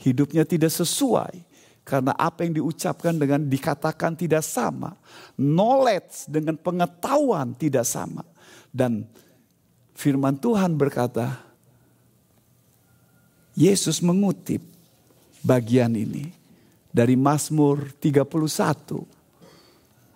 Hidupnya 0.00 0.48
tidak 0.48 0.72
sesuai. 0.72 1.44
Karena 1.84 2.16
apa 2.16 2.48
yang 2.48 2.56
diucapkan 2.56 3.12
dengan 3.12 3.44
dikatakan 3.44 4.16
tidak 4.16 4.40
sama. 4.40 4.96
Knowledge 5.36 6.24
dengan 6.24 6.56
pengetahuan 6.56 7.52
tidak 7.52 7.84
sama. 7.84 8.24
Dan 8.72 9.04
firman 9.92 10.40
Tuhan 10.40 10.72
berkata, 10.72 11.36
Yesus 13.52 14.00
mengutip 14.00 14.64
bagian 15.44 15.92
ini 15.92 16.39
dari 16.90 17.14
Mazmur 17.14 17.94
31 18.02 19.06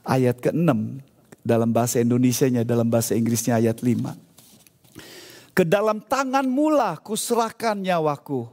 ayat 0.03 0.37
ke-6 0.43 1.01
dalam 1.45 1.71
bahasa 1.71 2.01
Indonesianya, 2.01 2.65
dalam 2.65 2.89
bahasa 2.89 3.15
Inggrisnya 3.15 3.61
ayat 3.61 3.79
5. 3.79 5.55
Ke 5.55 5.63
dalam 5.63 6.03
tangan 6.03 6.49
mula 6.49 6.99
kuserahkan 6.99 7.79
nyawaku. 7.79 8.51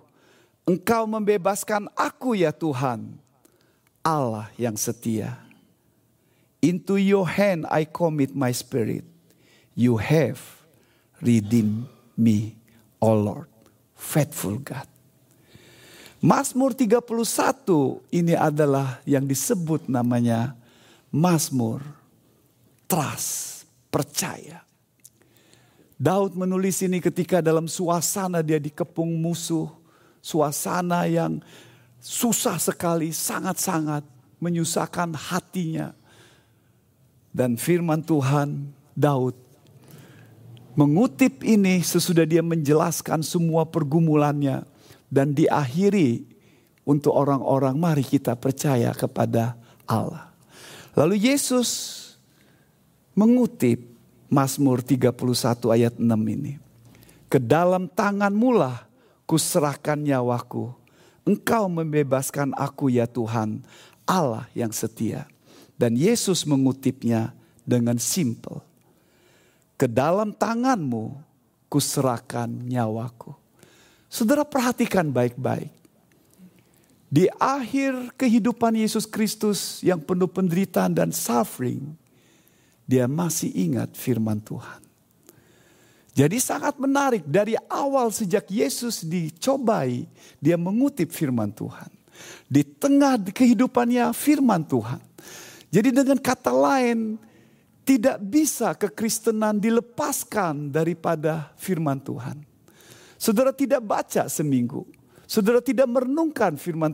Engkau 0.62 1.10
membebaskan 1.10 1.90
aku 1.98 2.38
ya 2.38 2.54
Tuhan, 2.54 3.18
Allah 4.06 4.54
yang 4.62 4.78
setia. 4.78 5.42
Into 6.62 7.02
your 7.02 7.26
hand 7.26 7.66
I 7.74 7.90
commit 7.90 8.38
my 8.38 8.54
spirit. 8.54 9.02
You 9.74 9.98
have 9.98 10.38
redeemed 11.18 11.90
me, 12.14 12.62
O 13.02 13.18
Lord, 13.18 13.50
faithful 13.98 14.62
God. 14.62 14.91
Mazmur 16.22 16.78
31 16.78 17.02
ini 18.14 18.38
adalah 18.38 19.02
yang 19.10 19.26
disebut 19.26 19.90
namanya 19.90 20.54
Mazmur 21.10 21.82
trust, 22.86 23.66
percaya. 23.90 24.62
Daud 25.98 26.38
menulis 26.38 26.78
ini 26.86 27.02
ketika 27.02 27.42
dalam 27.42 27.66
suasana 27.66 28.46
dia 28.46 28.62
dikepung 28.62 29.10
musuh, 29.18 29.66
suasana 30.22 31.10
yang 31.10 31.42
susah 31.98 32.62
sekali, 32.62 33.10
sangat-sangat 33.10 34.06
menyusahkan 34.38 35.18
hatinya. 35.18 35.90
Dan 37.34 37.58
firman 37.58 38.06
Tuhan 38.06 38.70
Daud 38.94 39.34
mengutip 40.78 41.42
ini 41.42 41.82
sesudah 41.82 42.30
dia 42.30 42.46
menjelaskan 42.46 43.26
semua 43.26 43.66
pergumulannya 43.66 44.71
dan 45.12 45.36
diakhiri 45.36 46.24
untuk 46.88 47.12
orang-orang 47.14 47.76
mari 47.76 48.02
kita 48.02 48.40
percaya 48.40 48.96
kepada 48.96 49.60
Allah. 49.84 50.32
Lalu 50.96 51.30
Yesus 51.30 52.00
mengutip 53.14 53.92
Mazmur 54.32 54.80
31 54.80 55.12
ayat 55.76 55.94
6 56.00 56.08
ini. 56.08 56.56
Ke 57.28 57.40
dalam 57.40 57.92
tangan 57.92 58.32
mula 58.32 58.88
kuserahkan 59.28 60.00
nyawaku. 60.00 60.72
Engkau 61.22 61.70
membebaskan 61.70 62.56
aku 62.58 62.90
ya 62.90 63.06
Tuhan, 63.06 63.62
Allah 64.10 64.50
yang 64.58 64.74
setia. 64.74 65.30
Dan 65.76 65.96
Yesus 66.00 66.48
mengutipnya 66.48 67.36
dengan 67.62 68.00
simple. 68.02 68.64
Ke 69.76 69.86
dalam 69.86 70.34
tanganmu 70.34 71.20
kuserahkan 71.72 72.48
nyawaku. 72.48 73.41
Saudara 74.12 74.44
perhatikan 74.44 75.08
baik-baik. 75.08 75.72
Di 77.08 77.32
akhir 77.40 78.12
kehidupan 78.20 78.76
Yesus 78.76 79.08
Kristus 79.08 79.80
yang 79.80 80.04
penuh 80.04 80.28
penderitaan 80.28 80.92
dan 80.92 81.16
suffering, 81.16 81.96
dia 82.84 83.08
masih 83.08 83.48
ingat 83.56 83.96
firman 83.96 84.44
Tuhan. 84.44 84.84
Jadi 86.12 86.44
sangat 86.44 86.76
menarik 86.76 87.24
dari 87.24 87.56
awal 87.72 88.12
sejak 88.12 88.52
Yesus 88.52 89.08
dicobai, 89.08 90.04
dia 90.44 90.60
mengutip 90.60 91.08
firman 91.08 91.56
Tuhan. 91.56 91.88
Di 92.52 92.68
tengah 92.68 93.16
kehidupannya 93.16 94.12
firman 94.12 94.68
Tuhan. 94.68 95.00
Jadi 95.72 95.88
dengan 95.96 96.20
kata 96.20 96.52
lain, 96.52 97.16
tidak 97.88 98.20
bisa 98.28 98.76
kekristenan 98.76 99.56
dilepaskan 99.56 100.68
daripada 100.68 101.56
firman 101.56 102.04
Tuhan. 102.04 102.51
Saudara 103.22 103.54
tidak 103.54 103.86
baca 103.86 104.26
seminggu, 104.26 104.90
Saudara 105.32 105.64
tidak 105.64 105.88
merenungkan 105.88 106.60
firman 106.60 106.92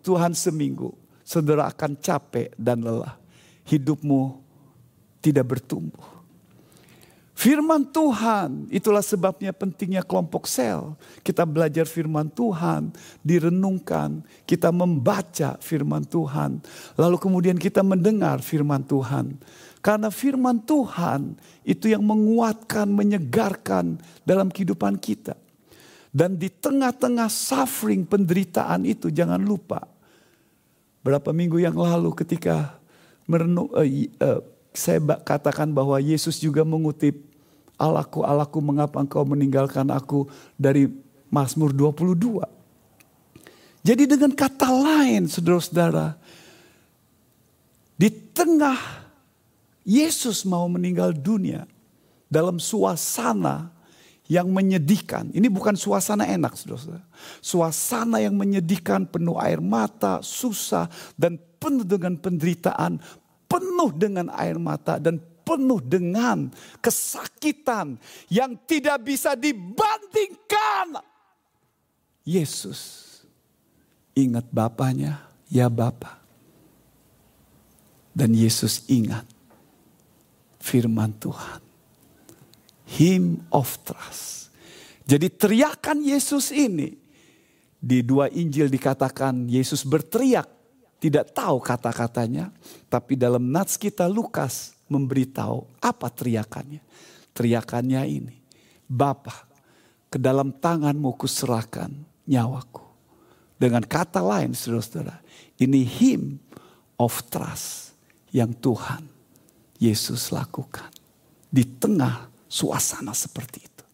Tuhan 0.00 0.32
seminggu, 0.32 0.96
saudara 1.20 1.68
akan 1.68 2.00
capek 2.00 2.48
dan 2.56 2.80
lelah. 2.80 3.20
Hidupmu 3.68 4.40
tidak 5.20 5.44
bertumbuh. 5.52 6.24
Firman 7.36 7.84
Tuhan, 7.92 8.72
itulah 8.72 9.04
sebabnya 9.04 9.52
pentingnya 9.52 10.00
kelompok 10.00 10.48
sel. 10.48 10.96
Kita 11.20 11.44
belajar 11.44 11.84
firman 11.84 12.32
Tuhan, 12.32 12.88
direnungkan, 13.20 14.24
kita 14.48 14.72
membaca 14.72 15.60
firman 15.60 16.08
Tuhan, 16.08 16.64
lalu 16.96 17.20
kemudian 17.20 17.60
kita 17.60 17.84
mendengar 17.84 18.40
firman 18.40 18.80
Tuhan. 18.80 19.36
Karena 19.84 20.08
firman 20.08 20.56
Tuhan 20.64 21.36
itu 21.68 21.92
yang 21.92 22.00
menguatkan, 22.00 22.88
menyegarkan 22.88 24.00
dalam 24.24 24.48
kehidupan 24.48 24.96
kita. 24.96 25.43
Dan 26.14 26.38
di 26.38 26.46
tengah-tengah 26.46 27.26
suffering 27.26 28.06
penderitaan 28.06 28.86
itu 28.86 29.10
jangan 29.10 29.42
lupa. 29.42 29.82
Berapa 31.02 31.34
minggu 31.34 31.58
yang 31.58 31.74
lalu 31.74 32.14
ketika 32.14 32.78
merenung, 33.26 33.66
uh, 33.74 33.82
uh, 33.82 34.40
saya 34.70 35.02
katakan 35.26 35.74
bahwa 35.74 35.98
Yesus 35.98 36.38
juga 36.38 36.62
mengutip 36.62 37.18
Allahku, 37.74 38.22
Allahku 38.22 38.62
mengapa 38.62 39.02
engkau 39.02 39.26
meninggalkan 39.26 39.90
aku 39.90 40.30
dari 40.54 40.86
Mazmur 41.34 41.74
22. 41.74 42.46
Jadi 43.82 44.02
dengan 44.06 44.30
kata 44.30 44.70
lain 44.70 45.26
saudara-saudara. 45.26 46.14
Di 47.98 48.10
tengah 48.10 48.78
Yesus 49.82 50.46
mau 50.46 50.70
meninggal 50.70 51.10
dunia 51.10 51.66
dalam 52.30 52.62
suasana 52.62 53.73
yang 54.34 54.50
menyedihkan. 54.50 55.30
Ini 55.30 55.46
bukan 55.46 55.78
suasana 55.78 56.26
enak, 56.26 56.58
saudara. 56.58 57.06
Suasana 57.38 58.18
yang 58.18 58.34
menyedihkan, 58.34 59.06
penuh 59.06 59.38
air 59.38 59.62
mata, 59.62 60.18
susah, 60.26 60.90
dan 61.14 61.38
penuh 61.38 61.86
dengan 61.86 62.18
penderitaan, 62.18 62.98
penuh 63.46 63.94
dengan 63.94 64.34
air 64.34 64.58
mata, 64.58 64.98
dan 64.98 65.22
penuh 65.46 65.78
dengan 65.78 66.50
kesakitan 66.82 67.94
yang 68.26 68.58
tidak 68.66 69.06
bisa 69.06 69.38
dibandingkan. 69.38 70.98
Yesus 72.26 73.06
ingat 74.18 74.50
Bapaknya, 74.50 75.30
ya 75.46 75.70
Bapa. 75.70 76.26
Dan 78.14 78.34
Yesus 78.34 78.86
ingat 78.90 79.26
firman 80.62 81.10
Tuhan 81.18 81.63
him 82.88 83.44
of 83.50 83.80
trust. 83.84 84.52
Jadi 85.04 85.28
teriakan 85.28 86.00
Yesus 86.00 86.48
ini 86.52 86.96
di 87.76 88.00
dua 88.00 88.32
Injil 88.32 88.72
dikatakan 88.72 89.44
Yesus 89.48 89.84
berteriak 89.84 90.48
tidak 91.04 91.36
tahu 91.36 91.60
kata-katanya, 91.60 92.48
tapi 92.88 93.12
dalam 93.12 93.52
nats 93.52 93.76
kita 93.76 94.08
Lukas 94.08 94.72
memberitahu 94.88 95.84
apa 95.84 96.08
teriakannya. 96.08 96.80
Teriakannya 97.36 98.02
ini, 98.08 98.40
Bapa, 98.88 99.44
ke 100.08 100.16
dalam 100.16 100.48
tanganmu 100.48 101.12
kuserahkan 101.20 101.92
nyawaku. 102.24 102.80
Dengan 103.60 103.84
kata 103.84 104.24
lain 104.24 104.56
saudara-saudara, 104.56 105.20
ini 105.60 105.84
him 105.84 106.40
of 106.96 107.20
trust 107.28 107.92
yang 108.32 108.56
Tuhan 108.56 109.04
Yesus 109.76 110.32
lakukan. 110.32 110.88
Di 111.52 111.68
tengah 111.68 112.32
suasana 112.54 113.10
seperti 113.10 113.58
itu. 113.66 113.84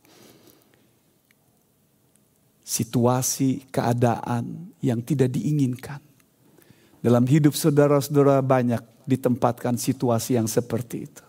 Situasi, 2.60 3.64
keadaan 3.72 4.76
yang 4.84 5.00
tidak 5.00 5.32
diinginkan. 5.32 5.98
Dalam 7.00 7.24
hidup 7.24 7.56
saudara-saudara 7.56 8.44
banyak 8.44 8.84
ditempatkan 9.08 9.80
situasi 9.80 10.36
yang 10.36 10.44
seperti 10.44 11.08
itu. 11.08 11.24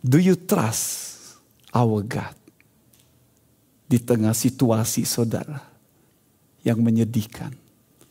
Do 0.00 0.16
you 0.16 0.34
trust 0.34 1.36
our 1.76 2.00
God? 2.00 2.34
Di 3.88 4.00
tengah 4.00 4.32
situasi 4.32 5.04
saudara 5.04 5.60
yang 6.60 6.80
menyedihkan, 6.80 7.52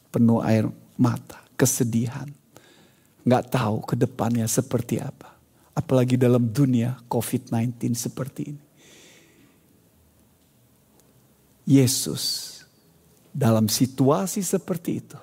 penuh 0.09 0.41
air 0.41 0.69
mata, 0.97 1.37
kesedihan, 1.53 2.29
nggak 3.25 3.45
tahu 3.53 3.85
ke 3.85 3.93
depannya 3.93 4.49
seperti 4.49 4.97
apa. 4.97 5.36
Apalagi 5.77 6.17
dalam 6.17 6.49
dunia 6.49 6.97
COVID-19 7.05 7.93
seperti 7.93 8.41
ini. 8.49 8.63
Yesus 11.69 12.57
dalam 13.29 13.69
situasi 13.69 14.41
seperti 14.41 14.91
itu. 14.97 15.19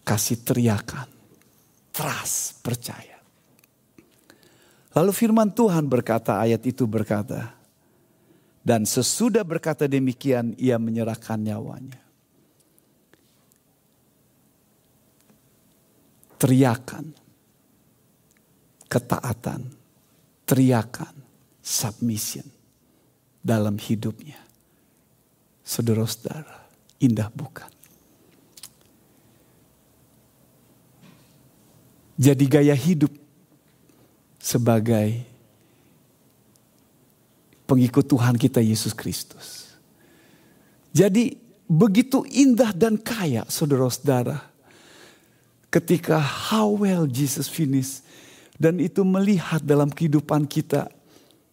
Kasih 0.00 0.40
teriakan. 0.40 1.12
Trust, 1.92 2.64
percaya. 2.64 3.20
Lalu 4.96 5.12
firman 5.12 5.52
Tuhan 5.52 5.84
berkata, 5.84 6.40
ayat 6.40 6.64
itu 6.64 6.88
berkata. 6.88 7.52
Dan 8.64 8.88
sesudah 8.88 9.44
berkata 9.44 9.84
demikian, 9.84 10.56
ia 10.56 10.80
menyerahkan 10.80 11.36
nyawanya. 11.36 12.00
Teriakan 16.40 17.23
ketaatan, 18.94 19.66
teriakan, 20.46 21.10
submission 21.58 22.46
dalam 23.42 23.74
hidupnya. 23.74 24.38
Saudara-saudara, 25.66 26.70
indah 27.02 27.26
bukan? 27.34 27.66
Jadi 32.14 32.46
gaya 32.46 32.78
hidup 32.78 33.10
sebagai 34.38 35.26
pengikut 37.66 38.06
Tuhan 38.06 38.38
kita 38.38 38.62
Yesus 38.62 38.94
Kristus. 38.94 39.74
Jadi 40.94 41.34
begitu 41.66 42.22
indah 42.30 42.70
dan 42.70 42.94
kaya 42.94 43.42
saudara-saudara. 43.50 44.38
Ketika 45.74 46.22
how 46.22 46.70
well 46.70 47.10
Jesus 47.10 47.50
finished 47.50 48.06
dan 48.54 48.78
itu 48.78 49.02
melihat 49.02 49.58
dalam 49.62 49.90
kehidupan 49.90 50.46
kita. 50.46 50.86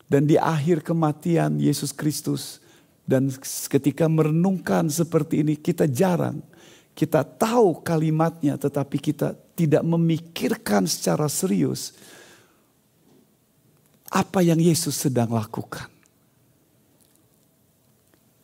Dan 0.06 0.28
di 0.28 0.36
akhir 0.36 0.86
kematian 0.86 1.58
Yesus 1.58 1.96
Kristus. 1.96 2.62
Dan 3.02 3.32
ketika 3.68 4.06
merenungkan 4.06 4.88
seperti 4.92 5.42
ini 5.42 5.58
kita 5.58 5.90
jarang. 5.90 6.44
Kita 6.92 7.24
tahu 7.24 7.82
kalimatnya 7.82 8.60
tetapi 8.60 9.00
kita 9.00 9.34
tidak 9.56 9.82
memikirkan 9.82 10.86
secara 10.86 11.26
serius. 11.32 11.96
Apa 14.12 14.44
yang 14.44 14.60
Yesus 14.60 15.08
sedang 15.08 15.32
lakukan. 15.32 15.88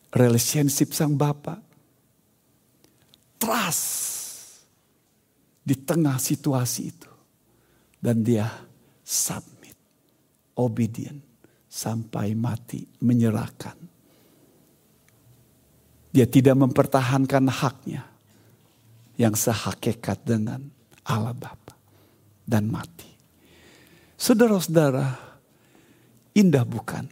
Relationship 0.08 0.96
sang 0.96 1.14
Bapa. 1.14 1.60
Trust 3.38 4.08
di 5.62 5.76
tengah 5.76 6.16
situasi 6.16 6.82
itu 6.90 7.07
dan 7.98 8.22
dia 8.22 8.46
submit, 9.02 9.74
obedient 10.54 11.20
sampai 11.68 12.32
mati, 12.32 12.86
menyerahkan. 13.02 13.76
Dia 16.08 16.24
tidak 16.24 16.56
mempertahankan 16.56 17.44
haknya 17.52 18.02
yang 19.20 19.36
sehakikat 19.36 20.24
dengan 20.24 20.64
Allah 21.04 21.36
Bapa 21.36 21.76
dan 22.48 22.70
mati. 22.70 23.10
Saudara-saudara, 24.18 25.14
indah 26.34 26.64
bukan? 26.64 27.06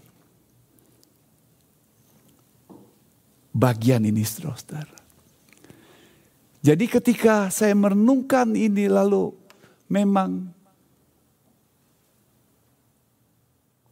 Bagian 3.52 4.04
ini 4.04 4.24
saudara-saudara. 4.24 4.96
Jadi 6.66 6.84
ketika 6.90 7.46
saya 7.46 7.78
merenungkan 7.78 8.58
ini 8.58 8.90
lalu 8.90 9.30
memang 9.86 10.55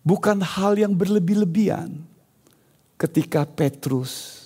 bukan 0.05 0.45
hal 0.45 0.77
yang 0.77 0.93
berlebih-lebihan 0.93 1.97
ketika 3.01 3.49
Petrus 3.49 4.45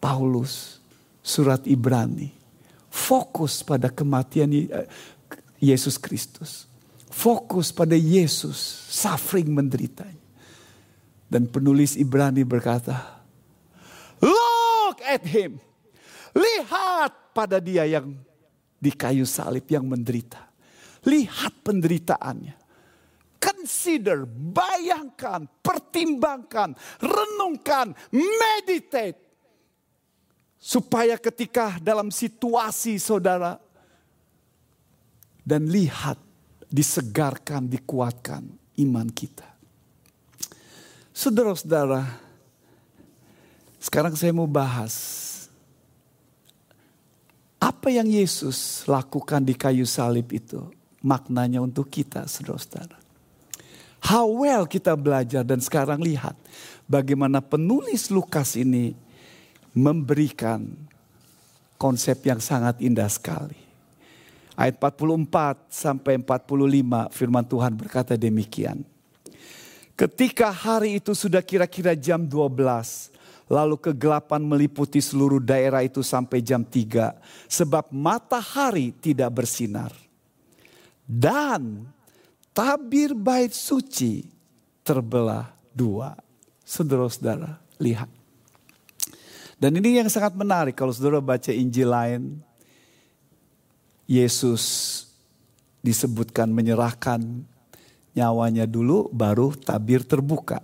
Paulus, 0.00 0.80
surat 1.20 1.60
Ibrani. 1.68 2.32
Fokus 2.90 3.62
pada 3.62 3.92
kematian 3.92 4.50
eh, 4.50 4.88
Yesus 5.60 6.00
Kristus. 6.00 6.66
Fokus 7.12 7.70
pada 7.70 7.94
Yesus 7.94 8.56
suffering 8.88 9.52
menderitanya. 9.52 10.18
Dan 11.30 11.46
penulis 11.46 11.94
Ibrani 11.94 12.42
berkata, 12.42 13.22
Look 14.18 14.98
at 15.06 15.22
him. 15.22 15.62
Lihat 16.34 17.34
pada 17.36 17.62
dia 17.62 17.86
yang 17.86 18.16
di 18.80 18.90
kayu 18.90 19.28
salib 19.28 19.68
yang 19.70 19.86
menderita. 19.86 20.50
Lihat 21.06 21.62
penderitaannya. 21.62 22.59
Consider, 23.40 24.28
bayangkan, 24.28 25.48
pertimbangkan, 25.64 26.76
renungkan, 27.00 27.96
meditate. 28.12 29.16
Supaya 30.60 31.16
ketika 31.16 31.80
dalam 31.80 32.12
situasi 32.12 33.00
saudara 33.00 33.56
dan 35.40 35.72
lihat, 35.72 36.20
disegarkan, 36.68 37.64
dikuatkan 37.64 38.44
iman 38.84 39.08
kita. 39.08 39.48
Saudara-saudara, 41.16 42.04
sekarang 43.80 44.12
saya 44.20 44.36
mau 44.36 44.44
bahas 44.44 45.16
apa 47.56 47.88
yang 47.88 48.08
Yesus 48.08 48.84
lakukan 48.84 49.40
di 49.40 49.56
kayu 49.56 49.88
salib 49.88 50.28
itu 50.28 50.60
maknanya 51.00 51.64
untuk 51.64 51.88
kita, 51.88 52.28
saudara-saudara. 52.28 52.99
How 54.00 54.26
well 54.26 54.64
kita 54.64 54.96
belajar 54.96 55.44
dan 55.44 55.60
sekarang 55.60 56.00
lihat 56.00 56.34
bagaimana 56.88 57.44
penulis 57.44 58.08
Lukas 58.08 58.56
ini 58.56 58.96
memberikan 59.76 60.66
konsep 61.76 62.20
yang 62.26 62.42
sangat 62.42 62.80
indah 62.82 63.08
sekali. 63.08 63.56
Ayat 64.58 64.76
44 64.76 65.72
sampai 65.72 66.20
45 66.20 67.08
firman 67.16 67.44
Tuhan 67.46 67.72
berkata 67.72 68.12
demikian. 68.18 68.84
Ketika 69.96 70.52
hari 70.52 71.00
itu 71.00 71.12
sudah 71.16 71.40
kira-kira 71.40 71.96
jam 71.96 72.24
12, 72.24 73.12
lalu 73.48 73.76
kegelapan 73.80 74.40
meliputi 74.40 75.00
seluruh 75.00 75.40
daerah 75.40 75.84
itu 75.84 76.04
sampai 76.04 76.40
jam 76.44 76.60
3, 76.64 77.16
sebab 77.48 77.88
matahari 77.92 78.96
tidak 78.96 79.28
bersinar 79.44 79.92
dan 81.10 81.90
tabir 82.50 83.14
bait 83.14 83.52
suci 83.54 84.26
terbelah 84.82 85.50
dua. 85.74 86.16
Saudara-saudara, 86.66 87.58
lihat. 87.82 88.06
Dan 89.60 89.76
ini 89.76 90.00
yang 90.00 90.08
sangat 90.08 90.32
menarik 90.38 90.72
kalau 90.72 90.94
saudara 90.94 91.20
baca 91.20 91.52
Injil 91.52 91.90
lain. 91.90 92.22
Yesus 94.10 95.06
disebutkan 95.86 96.50
menyerahkan 96.50 97.22
nyawanya 98.10 98.66
dulu 98.66 99.06
baru 99.14 99.54
tabir 99.54 100.02
terbuka. 100.02 100.58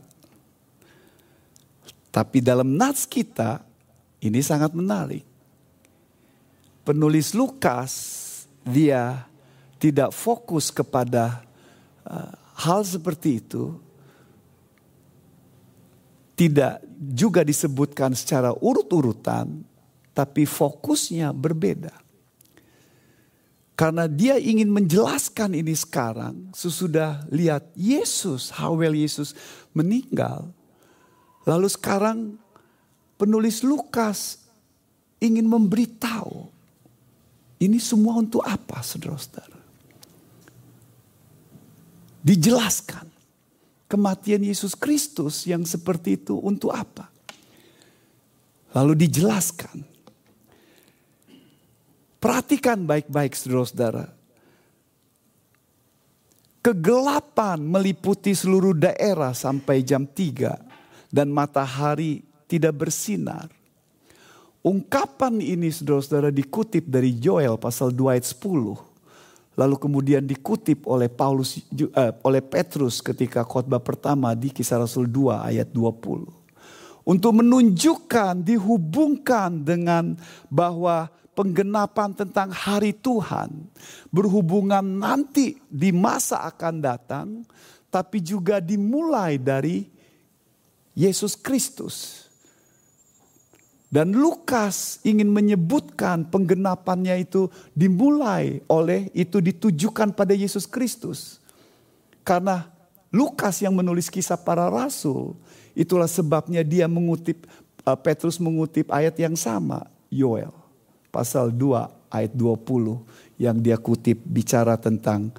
Tapi 2.10 2.42
dalam 2.42 2.74
nats 2.74 3.06
kita 3.06 3.62
ini 4.18 4.42
sangat 4.42 4.74
menarik. 4.74 5.22
Penulis 6.82 7.38
Lukas 7.38 7.92
dia 8.66 9.30
tidak 9.78 10.10
fokus 10.10 10.74
kepada 10.74 11.45
hal 12.56 12.80
seperti 12.86 13.42
itu, 13.42 13.76
tidak 16.36 16.84
juga 16.96 17.40
disebutkan 17.40 18.12
secara 18.12 18.52
urut-urutan, 18.52 19.64
tapi 20.12 20.44
fokusnya 20.44 21.32
berbeda. 21.32 21.92
Karena 23.76 24.08
dia 24.08 24.40
ingin 24.40 24.72
menjelaskan 24.72 25.52
ini 25.52 25.76
sekarang, 25.76 26.48
sesudah 26.56 27.28
lihat 27.28 27.68
Yesus, 27.76 28.48
how 28.48 28.72
well 28.72 28.96
Yesus 28.96 29.36
meninggal. 29.76 30.48
Lalu 31.44 31.68
sekarang 31.68 32.40
penulis 33.20 33.60
Lukas 33.60 34.40
ingin 35.20 35.44
memberitahu, 35.44 36.48
ini 37.60 37.76
semua 37.76 38.16
untuk 38.16 38.40
apa 38.44 38.80
saudara-saudara? 38.80 39.55
Dijelaskan. 42.26 43.06
Kematian 43.86 44.42
Yesus 44.42 44.74
Kristus 44.74 45.46
yang 45.46 45.62
seperti 45.62 46.18
itu 46.18 46.34
untuk 46.42 46.74
apa? 46.74 47.06
Lalu 48.74 49.06
dijelaskan. 49.06 49.86
Perhatikan 52.18 52.82
baik-baik 52.82 53.30
saudara-saudara. 53.38 54.10
Kegelapan 56.66 57.62
meliputi 57.62 58.34
seluruh 58.34 58.74
daerah 58.74 59.30
sampai 59.30 59.86
jam 59.86 60.02
3 60.02 61.14
dan 61.14 61.30
matahari 61.30 62.26
tidak 62.50 62.74
bersinar. 62.74 63.46
Ungkapan 64.66 65.38
ini 65.38 65.70
saudara-saudara 65.70 66.34
dikutip 66.34 66.90
dari 66.90 67.14
Joel 67.22 67.54
pasal 67.54 67.94
2 67.94 68.18
ayat 68.18 68.26
10 68.26 68.85
lalu 69.56 69.80
kemudian 69.80 70.22
dikutip 70.22 70.84
oleh 70.84 71.08
Paulus 71.08 71.64
uh, 71.72 72.12
oleh 72.20 72.44
Petrus 72.44 73.00
ketika 73.00 73.42
khotbah 73.42 73.80
pertama 73.80 74.36
di 74.36 74.52
Kisah 74.52 74.84
Rasul 74.84 75.08
2 75.08 75.48
ayat 75.48 75.68
20. 75.72 76.28
Untuk 77.06 77.32
menunjukkan 77.38 78.44
dihubungkan 78.44 79.64
dengan 79.64 80.18
bahwa 80.52 81.08
penggenapan 81.32 82.12
tentang 82.12 82.52
hari 82.52 82.92
Tuhan 82.92 83.68
berhubungan 84.12 84.82
nanti 84.82 85.56
di 85.68 85.94
masa 85.94 86.44
akan 86.48 86.74
datang 86.82 87.26
tapi 87.88 88.20
juga 88.20 88.58
dimulai 88.58 89.38
dari 89.38 89.86
Yesus 90.96 91.38
Kristus 91.38 92.25
dan 93.86 94.10
Lukas 94.12 94.98
ingin 95.06 95.30
menyebutkan 95.30 96.26
penggenapannya 96.26 97.22
itu 97.22 97.46
dimulai 97.72 98.60
oleh 98.66 99.08
itu 99.14 99.38
ditujukan 99.38 100.10
pada 100.10 100.34
Yesus 100.34 100.66
Kristus. 100.66 101.38
Karena 102.26 102.66
Lukas 103.14 103.62
yang 103.62 103.72
menulis 103.78 104.10
kisah 104.10 104.36
para 104.36 104.66
rasul, 104.66 105.38
itulah 105.78 106.10
sebabnya 106.10 106.66
dia 106.66 106.90
mengutip 106.90 107.46
uh, 107.86 107.94
Petrus 107.94 108.42
mengutip 108.42 108.90
ayat 108.90 109.14
yang 109.22 109.38
sama, 109.38 109.86
Yoel 110.10 110.50
pasal 111.16 111.48
2 111.48 112.12
ayat 112.12 112.32
20 112.36 113.40
yang 113.40 113.56
dia 113.56 113.80
kutip 113.80 114.20
bicara 114.20 114.76
tentang 114.76 115.32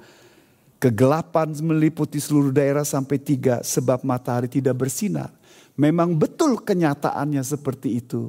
kegelapan 0.82 1.54
meliputi 1.62 2.18
seluruh 2.18 2.50
daerah 2.50 2.82
sampai 2.82 3.22
tiga 3.22 3.62
sebab 3.62 4.02
matahari 4.02 4.50
tidak 4.50 4.74
bersinar. 4.74 5.30
Memang 5.78 6.18
betul 6.18 6.58
kenyataannya 6.58 7.42
seperti 7.42 8.02
itu. 8.02 8.26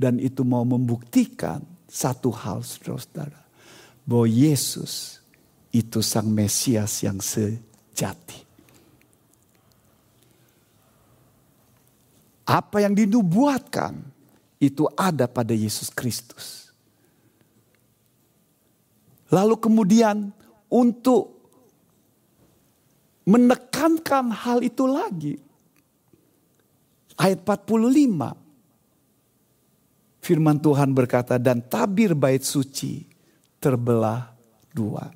Dan 0.00 0.16
itu 0.16 0.44
mau 0.44 0.64
membuktikan 0.64 1.60
satu 1.84 2.32
hal 2.32 2.64
saudara-saudara. 2.64 3.40
Bahwa 4.04 4.28
Yesus 4.28 5.20
itu 5.72 6.00
sang 6.00 6.28
Mesias 6.28 7.04
yang 7.04 7.20
sejati. 7.20 8.48
Apa 12.48 12.82
yang 12.82 12.96
dinubuatkan 12.96 13.94
itu 14.58 14.84
ada 14.98 15.30
pada 15.30 15.54
Yesus 15.54 15.88
Kristus. 15.88 16.74
Lalu 19.30 19.56
kemudian 19.62 20.34
untuk 20.66 21.38
menekankan 23.30 24.34
hal 24.34 24.58
itu 24.66 24.84
lagi. 24.90 25.38
Ayat 27.20 27.44
45 27.44 28.32
firman 30.24 30.56
Tuhan 30.56 30.96
berkata 30.96 31.36
dan 31.36 31.60
tabir 31.60 32.16
bait 32.16 32.40
suci 32.40 33.04
terbelah 33.60 34.32
dua. 34.72 35.12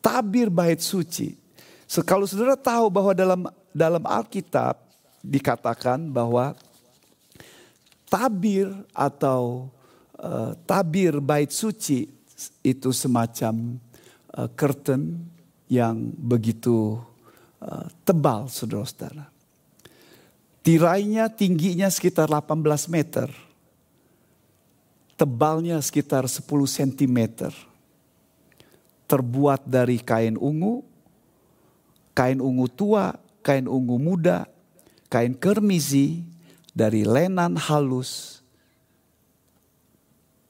Tabir 0.00 0.48
bait 0.48 0.80
suci. 0.80 1.36
Kalau 2.08 2.24
saudara 2.24 2.56
tahu 2.56 2.88
bahwa 2.88 3.12
dalam 3.12 3.44
dalam 3.76 4.00
Alkitab 4.08 4.80
dikatakan 5.20 6.08
bahwa 6.08 6.56
tabir 8.08 8.72
atau 8.96 9.68
uh, 10.16 10.56
tabir 10.64 11.20
bait 11.20 11.52
suci 11.52 12.08
itu 12.64 12.88
semacam 12.88 13.76
uh, 14.32 14.48
curtain 14.56 15.28
yang 15.68 16.08
begitu 16.16 16.96
uh, 17.60 17.86
tebal 18.04 18.48
saudara-saudara. 18.48 19.28
Tirainya 20.62 21.26
tingginya 21.26 21.90
sekitar 21.90 22.30
18 22.30 22.86
meter 22.86 23.28
tebalnya 25.22 25.78
sekitar 25.78 26.26
10 26.26 26.42
cm. 26.66 27.18
Terbuat 29.06 29.62
dari 29.62 30.02
kain 30.02 30.34
ungu, 30.34 30.82
kain 32.10 32.42
ungu 32.42 32.66
tua, 32.66 33.14
kain 33.46 33.70
ungu 33.70 34.02
muda, 34.02 34.50
kain 35.06 35.38
kermizi, 35.38 36.26
dari 36.74 37.04
lenan 37.06 37.54
halus, 37.54 38.42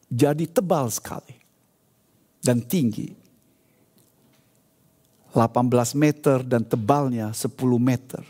jadi 0.08 0.48
tebal 0.48 0.88
sekali 0.88 1.36
dan 2.40 2.64
tinggi. 2.64 3.12
18 5.32 5.96
meter 5.96 6.44
dan 6.44 6.64
tebalnya 6.64 7.32
10 7.32 7.52
meter. 7.76 8.22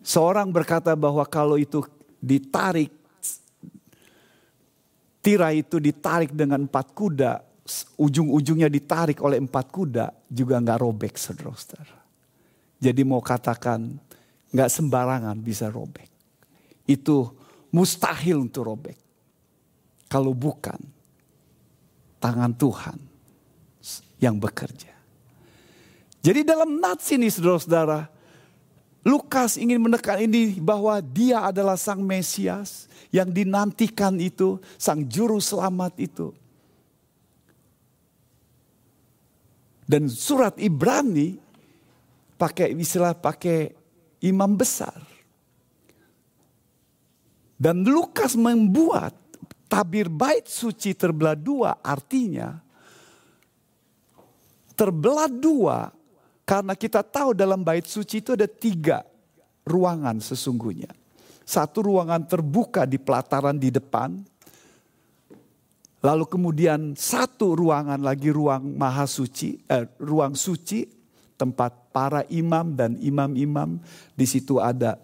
Seorang 0.00 0.48
berkata 0.48 0.96
bahwa 0.96 1.22
kalau 1.28 1.60
itu 1.60 1.84
ditarik, 2.20 2.92
tirai 5.20 5.60
itu 5.60 5.76
ditarik 5.76 6.32
dengan 6.32 6.64
empat 6.64 6.96
kuda, 6.96 7.32
ujung-ujungnya 8.00 8.72
ditarik 8.72 9.20
oleh 9.20 9.36
empat 9.36 9.66
kuda, 9.68 10.06
juga 10.26 10.56
nggak 10.60 10.80
robek 10.80 11.14
saudara-saudara. 11.20 11.98
Jadi 12.80 13.00
mau 13.04 13.20
katakan 13.20 13.92
nggak 14.50 14.70
sembarangan 14.72 15.36
bisa 15.44 15.68
robek. 15.68 16.08
Itu 16.88 17.28
mustahil 17.76 18.40
untuk 18.40 18.64
robek. 18.66 18.98
Kalau 20.10 20.34
bukan 20.34 20.80
tangan 22.18 22.52
Tuhan 22.56 22.98
yang 24.18 24.36
bekerja. 24.36 24.92
Jadi 26.20 26.40
dalam 26.44 26.76
nats 26.76 27.08
ini 27.16 27.32
saudara-saudara, 27.32 28.04
Lukas 29.00 29.56
ingin 29.56 29.80
menekan 29.80 30.20
ini 30.20 30.60
bahwa 30.60 31.00
dia 31.00 31.40
adalah 31.48 31.80
sang 31.80 32.04
Mesias 32.04 32.84
yang 33.08 33.32
dinantikan 33.32 34.20
itu, 34.20 34.60
sang 34.76 35.08
juru 35.08 35.40
selamat 35.40 35.96
itu. 35.96 36.28
Dan 39.88 40.06
surat 40.06 40.54
Ibrani 40.60 41.40
pakai 42.36 42.76
istilah 42.76 43.16
pakai 43.16 43.72
imam 44.22 44.54
besar. 44.54 45.00
Dan 47.60 47.82
Lukas 47.84 48.36
membuat 48.36 49.16
tabir 49.70 50.10
bait 50.10 50.44
suci 50.50 50.92
terbelah 50.98 51.38
dua 51.38 51.78
artinya 51.78 52.58
terbelah 54.80 55.28
dua 55.28 55.92
karena 56.50 56.74
kita 56.74 57.06
tahu 57.06 57.30
dalam 57.30 57.62
bait 57.62 57.86
suci 57.86 58.18
itu 58.18 58.34
ada 58.34 58.50
tiga 58.50 59.06
ruangan 59.62 60.18
sesungguhnya. 60.18 60.90
Satu 61.46 61.86
ruangan 61.86 62.26
terbuka 62.26 62.90
di 62.90 62.98
pelataran 62.98 63.54
di 63.54 63.70
depan. 63.70 64.18
Lalu 66.02 66.26
kemudian 66.26 66.98
satu 66.98 67.54
ruangan 67.54 68.02
lagi 68.02 68.34
ruang 68.34 68.66
maha 68.74 69.06
suci, 69.06 69.62
eh, 69.70 69.86
ruang 70.02 70.34
suci 70.34 70.90
tempat 71.38 71.94
para 71.94 72.26
imam 72.26 72.74
dan 72.74 72.98
imam-imam. 72.98 73.78
Di 74.18 74.26
situ 74.26 74.58
ada 74.58 74.98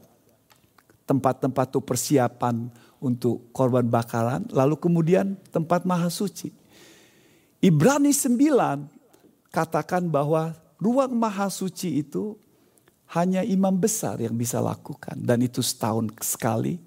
tempat-tempat 1.06 1.78
untuk 1.78 1.94
persiapan 1.94 2.66
untuk 2.98 3.54
korban 3.54 3.86
bakaran. 3.86 4.50
Lalu 4.50 4.82
kemudian 4.82 5.38
tempat 5.54 5.86
maha 5.86 6.10
suci. 6.10 6.50
Ibrani 7.62 8.10
9 8.10 9.54
katakan 9.54 10.10
bahwa 10.10 10.65
ruang 10.80 11.12
maha 11.16 11.48
suci 11.48 12.00
itu 12.04 12.36
hanya 13.12 13.46
imam 13.46 13.72
besar 13.76 14.18
yang 14.18 14.34
bisa 14.34 14.58
lakukan 14.58 15.14
dan 15.20 15.40
itu 15.42 15.62
setahun 15.62 16.10
sekali. 16.20 16.82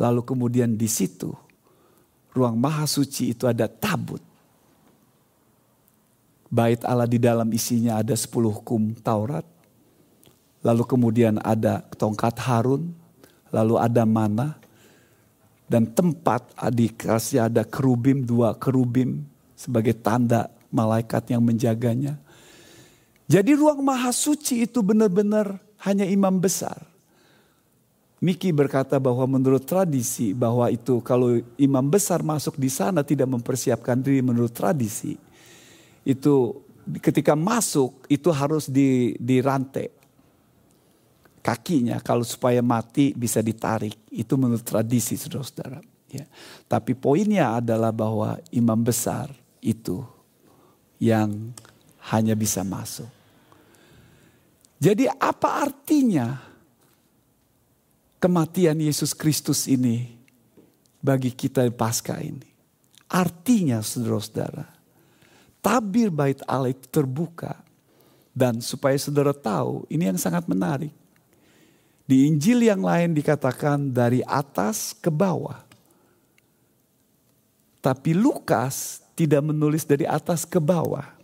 Lalu 0.00 0.24
kemudian 0.24 0.76
di 0.76 0.88
situ 0.88 1.32
ruang 2.32 2.56
maha 2.56 2.86
suci 2.86 3.34
itu 3.34 3.44
ada 3.46 3.66
tabut. 3.66 4.22
Bait 6.50 6.82
Allah 6.82 7.06
di 7.06 7.22
dalam 7.22 7.46
isinya 7.54 8.02
ada 8.02 8.14
sepuluh 8.18 8.50
hukum 8.50 8.90
Taurat. 8.98 9.46
Lalu 10.60 10.82
kemudian 10.84 11.38
ada 11.40 11.80
tongkat 11.94 12.36
Harun, 12.42 12.90
lalu 13.54 13.78
ada 13.78 14.02
mana. 14.02 14.58
Dan 15.70 15.86
tempat 15.86 16.50
dikasih 16.74 17.46
ada 17.46 17.62
kerubim, 17.62 18.26
dua 18.26 18.58
kerubim 18.58 19.22
sebagai 19.54 19.94
tanda 19.94 20.50
malaikat 20.74 21.30
yang 21.30 21.46
menjaganya. 21.46 22.18
Jadi 23.30 23.54
ruang 23.54 23.78
maha 23.86 24.10
suci 24.10 24.66
itu 24.66 24.82
benar-benar 24.82 25.54
hanya 25.86 26.02
imam 26.02 26.42
besar. 26.42 26.82
Miki 28.18 28.50
berkata 28.50 28.98
bahwa 28.98 29.38
menurut 29.38 29.62
tradisi 29.62 30.34
bahwa 30.34 30.66
itu 30.66 30.98
kalau 31.00 31.38
imam 31.54 31.86
besar 31.86 32.26
masuk 32.26 32.58
di 32.58 32.66
sana 32.66 33.06
tidak 33.06 33.30
mempersiapkan 33.30 34.02
diri 34.02 34.18
menurut 34.18 34.50
tradisi. 34.50 35.14
Itu 36.02 36.66
ketika 36.98 37.38
masuk 37.38 38.02
itu 38.10 38.34
harus 38.34 38.66
di, 38.66 39.14
dirantai 39.14 39.94
kakinya 41.38 42.02
kalau 42.02 42.26
supaya 42.26 42.58
mati 42.66 43.14
bisa 43.14 43.38
ditarik. 43.46 43.94
Itu 44.10 44.34
menurut 44.42 44.66
tradisi 44.66 45.14
saudara-saudara. 45.14 45.78
Ya. 46.10 46.26
Tapi 46.66 46.98
poinnya 46.98 47.62
adalah 47.62 47.94
bahwa 47.94 48.42
imam 48.50 48.82
besar 48.82 49.30
itu 49.62 50.02
yang 50.98 51.54
hanya 52.10 52.34
bisa 52.34 52.66
masuk. 52.66 53.19
Jadi 54.80 55.04
apa 55.04 55.60
artinya 55.60 56.40
kematian 58.16 58.80
Yesus 58.80 59.12
Kristus 59.12 59.68
ini 59.68 60.16
bagi 61.04 61.28
kita 61.28 61.68
di 61.68 61.72
pasca 61.72 62.16
ini? 62.16 62.48
Artinya 63.12 63.84
saudara-saudara, 63.84 64.64
tabir 65.60 66.08
bait 66.08 66.40
Allah 66.48 66.72
itu 66.72 66.88
terbuka. 66.88 67.60
Dan 68.32 68.64
supaya 68.64 68.96
saudara 68.96 69.36
tahu, 69.36 69.84
ini 69.92 70.08
yang 70.08 70.16
sangat 70.16 70.48
menarik. 70.48 70.94
Di 72.08 72.24
Injil 72.24 72.64
yang 72.64 72.80
lain 72.80 73.12
dikatakan 73.12 73.92
dari 73.92 74.24
atas 74.24 74.96
ke 74.96 75.12
bawah. 75.12 75.60
Tapi 77.84 78.16
Lukas 78.16 79.04
tidak 79.12 79.44
menulis 79.44 79.84
dari 79.84 80.08
atas 80.08 80.48
ke 80.48 80.56
bawah 80.56 81.19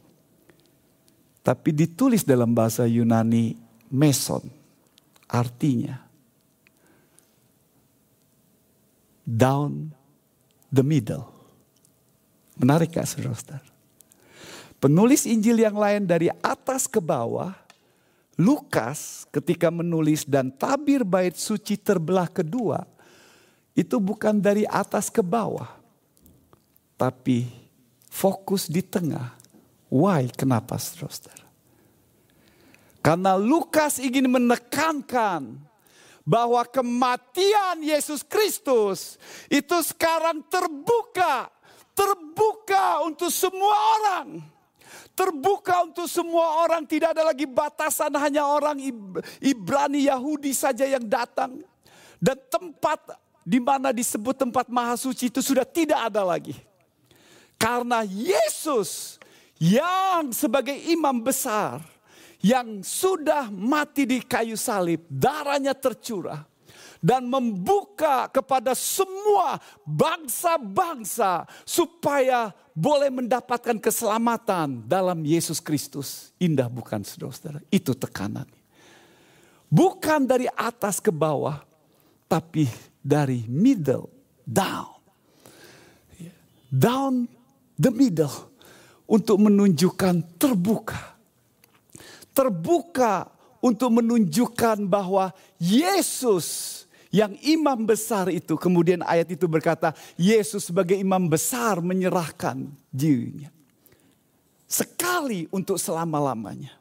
tapi 1.47 1.71
ditulis 1.71 2.27
dalam 2.27 2.51
bahasa 2.51 2.83
Yunani 2.91 3.55
meson. 3.87 4.43
Artinya 5.31 6.03
down 9.23 9.95
the 10.75 10.83
middle. 10.83 11.31
Menarik 12.59 12.99
gak 12.99 13.07
saudara-saudara? 13.07 13.63
Penulis 14.83 15.23
Injil 15.23 15.63
yang 15.63 15.79
lain 15.79 16.03
dari 16.03 16.35
atas 16.43 16.91
ke 16.91 16.99
bawah, 16.99 17.55
Lukas 18.35 19.23
ketika 19.31 19.71
menulis 19.71 20.27
dan 20.27 20.51
tabir 20.51 21.07
bait 21.07 21.39
suci 21.39 21.79
terbelah 21.79 22.27
kedua, 22.27 22.83
itu 23.79 24.03
bukan 24.03 24.43
dari 24.43 24.67
atas 24.67 25.13
ke 25.13 25.23
bawah, 25.23 25.69
tapi 26.97 27.49
fokus 28.09 28.69
di 28.69 28.81
tengah 28.81 29.36
Why? 29.87 30.29
Kenapa 30.35 30.77
saudara? 30.81 31.47
Karena 33.03 33.39
Lukas 33.39 34.03
ingin 34.03 34.27
menekankan 34.27 35.63
bahwa 36.27 36.67
kematian 36.67 37.79
Yesus 37.79 38.27
Kristus 38.27 39.15
itu 39.47 39.79
sekarang 39.87 40.43
terbuka, 40.51 41.47
terbuka 41.95 43.07
untuk 43.07 43.31
semua 43.31 43.79
orang. 44.03 44.43
Terbuka 45.17 45.87
untuk 45.87 46.11
semua 46.11 46.67
orang, 46.67 46.85
tidak 46.85 47.17
ada 47.17 47.33
lagi 47.33 47.47
batasan 47.49 48.13
hanya 48.21 48.45
orang 48.45 48.77
Ibrani 49.41 50.11
Yahudi 50.11 50.53
saja 50.53 50.85
yang 50.85 51.07
datang. 51.07 51.63
Dan 52.21 52.37
tempat 52.51 53.17
di 53.47 53.63
mana 53.63 53.95
disebut 53.95 54.35
tempat 54.35 54.67
maha 54.67 54.99
suci 54.99 55.31
itu 55.31 55.41
sudah 55.41 55.63
tidak 55.63 56.11
ada 56.11 56.27
lagi. 56.27 56.59
Karena 57.57 58.05
Yesus 58.05 59.17
yang 59.61 60.33
sebagai 60.37 60.77
imam 60.93 61.25
besar 61.25 61.81
yang 62.45 62.85
sudah 62.85 63.49
mati 63.49 64.05
di 64.05 64.21
kayu 64.21 64.55
salib, 64.55 65.03
darahnya 65.09 65.73
tercurah 65.73 66.45
dan 67.01 67.29
membuka 67.29 68.29
kepada 68.31 68.73
semua 68.77 69.61
bangsa-bangsa 69.85 71.49
supaya 71.65 72.53
boleh 72.77 73.09
mendapatkan 73.13 73.81
keselamatan 73.81 74.85
dalam 74.85 75.25
Yesus 75.25 75.63
Kristus. 75.63 76.33
Indah 76.37 76.69
bukan 76.69 77.05
saudara-saudara? 77.05 77.65
Itu 77.73 77.97
tekanan. 77.97 78.49
Bukan 79.67 80.29
dari 80.29 80.47
atas 80.55 81.03
ke 81.03 81.11
bawah, 81.11 81.59
tapi 82.31 82.69
dari 83.03 83.45
middle 83.51 84.13
down. 84.47 84.95
Down 86.67 87.31
the 87.79 87.91
middle 87.95 88.56
untuk 89.07 89.39
menunjukkan 89.39 90.39
terbuka. 90.39 91.17
Terbuka 92.35 93.31
untuk 93.63 94.03
menunjukkan 94.03 94.85
bahwa 94.87 95.33
Yesus 95.57 96.85
yang 97.09 97.33
imam 97.41 97.87
besar 97.87 98.29
itu 98.29 98.59
kemudian 98.61 99.01
ayat 99.01 99.33
itu 99.33 99.49
berkata 99.49 99.97
Yesus 100.21 100.69
sebagai 100.69 100.99
imam 100.99 101.31
besar 101.31 101.81
menyerahkan 101.81 102.69
dirinya. 102.93 103.49
Sekali 104.67 105.47
untuk 105.55 105.79
selama-lamanya. 105.79 106.75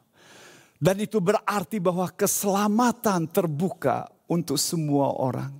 Dan 0.76 1.00
itu 1.00 1.22
berarti 1.22 1.80
bahwa 1.80 2.04
keselamatan 2.12 3.24
terbuka 3.32 4.12
untuk 4.28 4.60
semua 4.60 5.08
orang. 5.16 5.54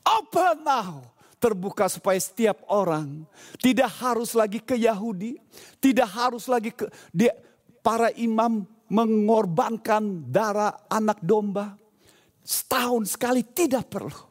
Open 0.00 0.64
now 0.64 1.13
terbuka 1.44 1.92
supaya 1.92 2.16
setiap 2.16 2.64
orang 2.72 3.28
tidak 3.60 3.92
harus 4.00 4.32
lagi 4.32 4.64
ke 4.64 4.80
Yahudi, 4.80 5.36
tidak 5.76 6.08
harus 6.08 6.48
lagi 6.48 6.72
ke 6.72 6.88
dia, 7.12 7.36
para 7.84 8.08
imam 8.16 8.64
mengorbankan 8.88 10.24
darah 10.24 10.72
anak 10.88 11.20
domba. 11.20 11.76
Setahun 12.40 13.12
sekali 13.12 13.44
tidak 13.44 13.92
perlu. 13.92 14.24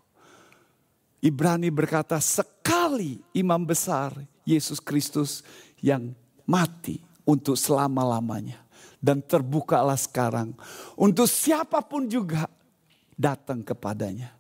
Ibrani 1.21 1.69
berkata 1.69 2.17
sekali 2.17 3.21
imam 3.37 3.61
besar 3.61 4.17
Yesus 4.41 4.81
Kristus 4.81 5.45
yang 5.85 6.17
mati 6.49 6.97
untuk 7.29 7.53
selama-lamanya. 7.53 8.57
Dan 8.97 9.21
terbukalah 9.21 9.99
sekarang 9.99 10.55
untuk 10.97 11.27
siapa 11.29 11.83
pun 11.85 12.09
juga 12.09 12.49
datang 13.13 13.61
kepadanya. 13.61 14.33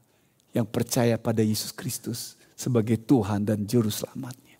Yang 0.53 0.67
percaya 0.69 1.15
pada 1.17 1.41
Yesus 1.41 1.73
Kristus 1.73 2.37
sebagai 2.53 3.01
Tuhan 3.03 3.43
dan 3.43 3.65
Juru 3.65 3.89
Selamatnya. 3.89 4.57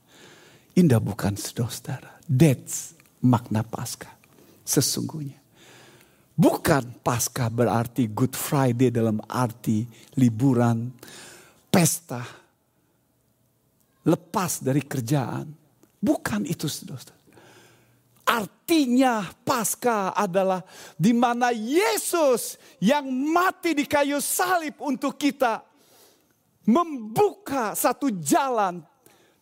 Indah 0.73 0.97
bukan 0.97 1.37
saudara-saudara. 1.37 2.21
That's 2.25 2.97
makna 3.21 3.61
Paskah. 3.61 4.11
Sesungguhnya. 4.65 5.37
Bukan 6.33 7.05
Paskah 7.05 7.53
berarti 7.53 8.09
Good 8.09 8.33
Friday 8.33 8.89
dalam 8.89 9.21
arti 9.29 9.85
liburan, 10.17 10.89
pesta, 11.69 12.25
lepas 14.01 14.65
dari 14.65 14.81
kerjaan. 14.81 15.45
Bukan 16.01 16.49
itu 16.49 16.65
saudara-saudara. 16.65 17.21
Artinya 18.23 19.19
pasca 19.43 20.15
adalah 20.15 20.63
di 20.95 21.11
mana 21.11 21.51
Yesus 21.51 22.55
yang 22.79 23.03
mati 23.11 23.75
di 23.75 23.83
kayu 23.83 24.23
salib 24.23 24.79
untuk 24.79 25.19
kita 25.19 25.72
membuka 26.63 27.75
satu 27.75 28.07
jalan 28.09 28.83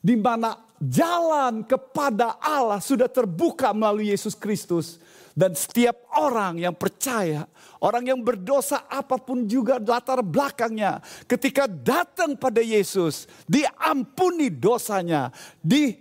di 0.01 0.17
mana 0.17 0.57
jalan 0.81 1.61
kepada 1.61 2.41
Allah 2.41 2.81
sudah 2.81 3.05
terbuka 3.05 3.69
melalui 3.69 4.09
Yesus 4.09 4.33
Kristus 4.33 4.97
dan 5.31 5.55
setiap 5.55 6.11
orang 6.19 6.59
yang 6.59 6.75
percaya, 6.75 7.47
orang 7.79 8.11
yang 8.11 8.19
berdosa 8.19 8.83
apa 8.91 9.15
pun 9.15 9.47
juga 9.47 9.79
latar 9.79 10.19
belakangnya, 10.19 10.99
ketika 11.23 11.71
datang 11.71 12.35
pada 12.35 12.59
Yesus, 12.59 13.31
diampuni 13.47 14.51
dosanya, 14.51 15.31
di 15.63 15.95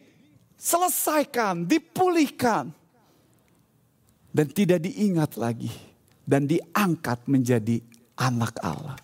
selesaikan, 0.58 1.64
dipulihkan. 1.64 2.74
Dan 4.30 4.46
tidak 4.54 4.86
diingat 4.86 5.34
lagi. 5.34 5.70
Dan 6.22 6.46
diangkat 6.46 7.26
menjadi 7.26 7.82
anak 8.14 8.54
Allah. 8.62 8.94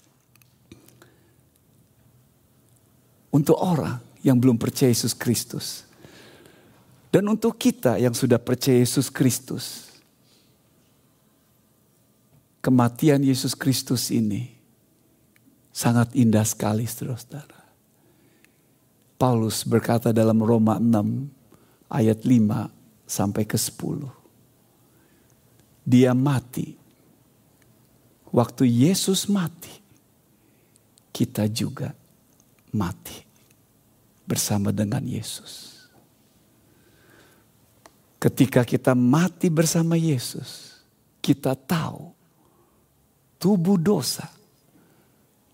Untuk 3.31 3.59
orang 3.59 4.01
yang 4.27 4.43
belum 4.43 4.59
percaya 4.59 4.91
Yesus 4.91 5.15
Kristus. 5.15 5.87
Dan 7.15 7.31
untuk 7.31 7.57
kita 7.57 7.97
yang 7.97 8.13
sudah 8.13 8.43
percaya 8.43 8.83
Yesus 8.83 9.07
Kristus. 9.07 9.95
Kematian 12.59 13.23
Yesus 13.23 13.55
Kristus 13.55 14.11
ini 14.11 14.51
sangat 15.71 16.11
indah 16.19 16.43
sekali 16.43 16.83
saudara-saudara. 16.83 17.63
Paulus 19.17 19.65
berkata 19.65 20.11
dalam 20.13 20.43
Roma 20.43 20.77
6 20.77 21.89
ayat 21.89 22.21
5 22.27 23.07
sampai 23.07 23.47
ke 23.47 23.57
10. 23.57 24.11
Dia 25.87 26.13
mati. 26.13 26.75
Waktu 28.35 28.67
Yesus 28.69 29.31
mati, 29.31 29.73
kita 31.15 31.49
juga 31.49 31.95
mati 32.77 33.25
bersama 34.29 34.69
dengan 34.69 35.01
Yesus. 35.01 35.73
Ketika 38.21 38.61
kita 38.69 38.93
mati 38.93 39.49
bersama 39.49 39.97
Yesus, 39.97 40.77
kita 41.25 41.57
tahu 41.57 42.13
tubuh 43.41 43.81
dosa, 43.81 44.29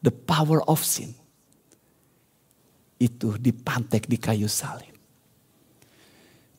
the 0.03 0.11
power 0.11 0.65
of 0.67 0.83
sin, 0.83 1.15
itu 2.99 3.35
dipantek 3.39 4.07
di 4.11 4.19
kayu 4.19 4.51
salib. 4.51 4.95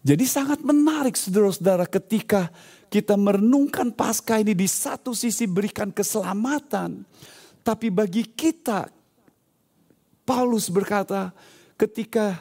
Jadi 0.04 0.28
sangat 0.28 0.60
menarik 0.60 1.16
saudara-saudara 1.16 1.88
ketika 1.88 2.52
kita 2.92 3.16
merenungkan 3.16 3.90
pasca 3.96 4.36
ini 4.36 4.52
di 4.52 4.68
satu 4.68 5.16
sisi 5.16 5.48
berikan 5.48 5.96
keselamatan. 5.96 7.08
Tapi 7.64 7.88
bagi 7.88 8.28
kita, 8.28 8.92
Paulus 10.24 10.72
berkata 10.72 11.36
ketika 11.76 12.40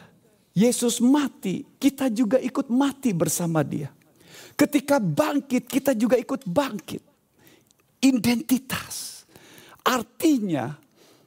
Yesus 0.53 1.01
mati, 1.01 1.65
kita 1.81 2.13
juga 2.13 2.37
ikut 2.39 2.69
mati 2.69 3.11
bersama 3.17 3.65
dia. 3.65 3.89
Ketika 4.53 5.01
bangkit, 5.01 5.65
kita 5.65 5.97
juga 5.97 6.21
ikut 6.21 6.45
bangkit. 6.45 7.03
Identitas. 8.05 9.25
Artinya, 9.83 10.77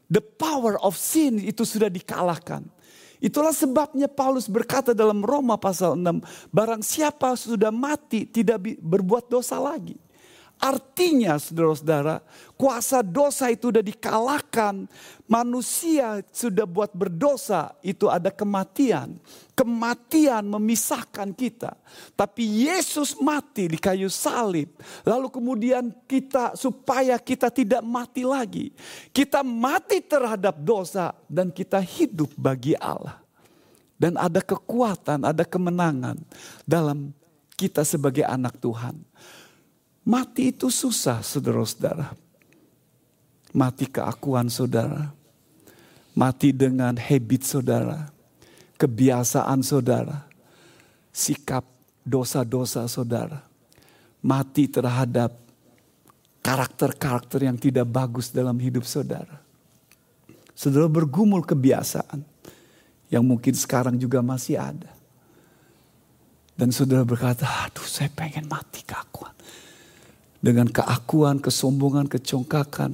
the 0.08 0.22
power 0.22 0.78
of 0.80 0.94
sin 0.96 1.42
itu 1.42 1.66
sudah 1.66 1.90
dikalahkan. 1.90 2.64
Itulah 3.18 3.56
sebabnya 3.56 4.06
Paulus 4.06 4.46
berkata 4.46 4.94
dalam 4.94 5.26
Roma 5.26 5.58
pasal 5.58 5.98
6, 5.98 6.22
barang 6.54 6.84
siapa 6.86 7.34
sudah 7.34 7.74
mati 7.74 8.30
tidak 8.30 8.62
berbuat 8.78 9.26
dosa 9.26 9.58
lagi. 9.58 9.98
Artinya 10.66 11.38
saudara-saudara, 11.38 12.26
kuasa 12.58 13.06
dosa 13.06 13.54
itu 13.54 13.70
sudah 13.70 13.86
dikalahkan. 13.86 14.90
Manusia 15.30 16.26
sudah 16.34 16.66
buat 16.66 16.90
berdosa, 16.90 17.78
itu 17.86 18.10
ada 18.10 18.34
kematian. 18.34 19.22
Kematian 19.54 20.42
memisahkan 20.50 21.38
kita. 21.38 21.78
Tapi 22.18 22.66
Yesus 22.66 23.14
mati 23.22 23.70
di 23.70 23.78
kayu 23.78 24.10
salib. 24.10 24.74
Lalu 25.06 25.30
kemudian 25.30 25.94
kita 26.10 26.58
supaya 26.58 27.22
kita 27.22 27.54
tidak 27.54 27.86
mati 27.86 28.26
lagi. 28.26 28.74
Kita 29.14 29.46
mati 29.46 30.02
terhadap 30.02 30.58
dosa 30.58 31.14
dan 31.30 31.54
kita 31.54 31.78
hidup 31.78 32.34
bagi 32.34 32.74
Allah. 32.82 33.22
Dan 34.02 34.18
ada 34.18 34.42
kekuatan, 34.42 35.30
ada 35.30 35.46
kemenangan 35.46 36.18
dalam 36.66 37.14
kita 37.54 37.86
sebagai 37.86 38.26
anak 38.26 38.60
Tuhan. 38.60 38.98
Mati 40.06 40.54
itu 40.54 40.70
susah 40.70 41.26
saudara-saudara. 41.26 42.14
Mati 43.58 43.90
keakuan 43.90 44.54
saudara. 44.54 45.10
Mati 46.14 46.54
dengan 46.54 46.94
habit 46.94 47.42
saudara. 47.42 48.06
Kebiasaan 48.78 49.66
saudara. 49.66 50.30
Sikap 51.10 51.66
dosa-dosa 52.06 52.86
saudara. 52.86 53.42
Mati 54.22 54.70
terhadap 54.70 55.34
karakter-karakter 56.46 57.50
yang 57.50 57.58
tidak 57.58 57.90
bagus 57.90 58.30
dalam 58.30 58.62
hidup 58.62 58.86
saudara. 58.86 59.42
Saudara 60.54 60.86
bergumul 60.86 61.42
kebiasaan 61.42 62.22
yang 63.10 63.26
mungkin 63.26 63.58
sekarang 63.58 63.98
juga 63.98 64.22
masih 64.22 64.62
ada. 64.62 64.94
Dan 66.54 66.70
saudara 66.70 67.02
berkata, 67.02 67.50
aduh 67.66 67.84
saya 67.90 68.08
pengen 68.14 68.46
mati 68.46 68.86
keakuan 68.86 69.34
dengan 70.46 70.70
keakuan, 70.70 71.42
kesombongan, 71.42 72.06
kecongkakan. 72.06 72.94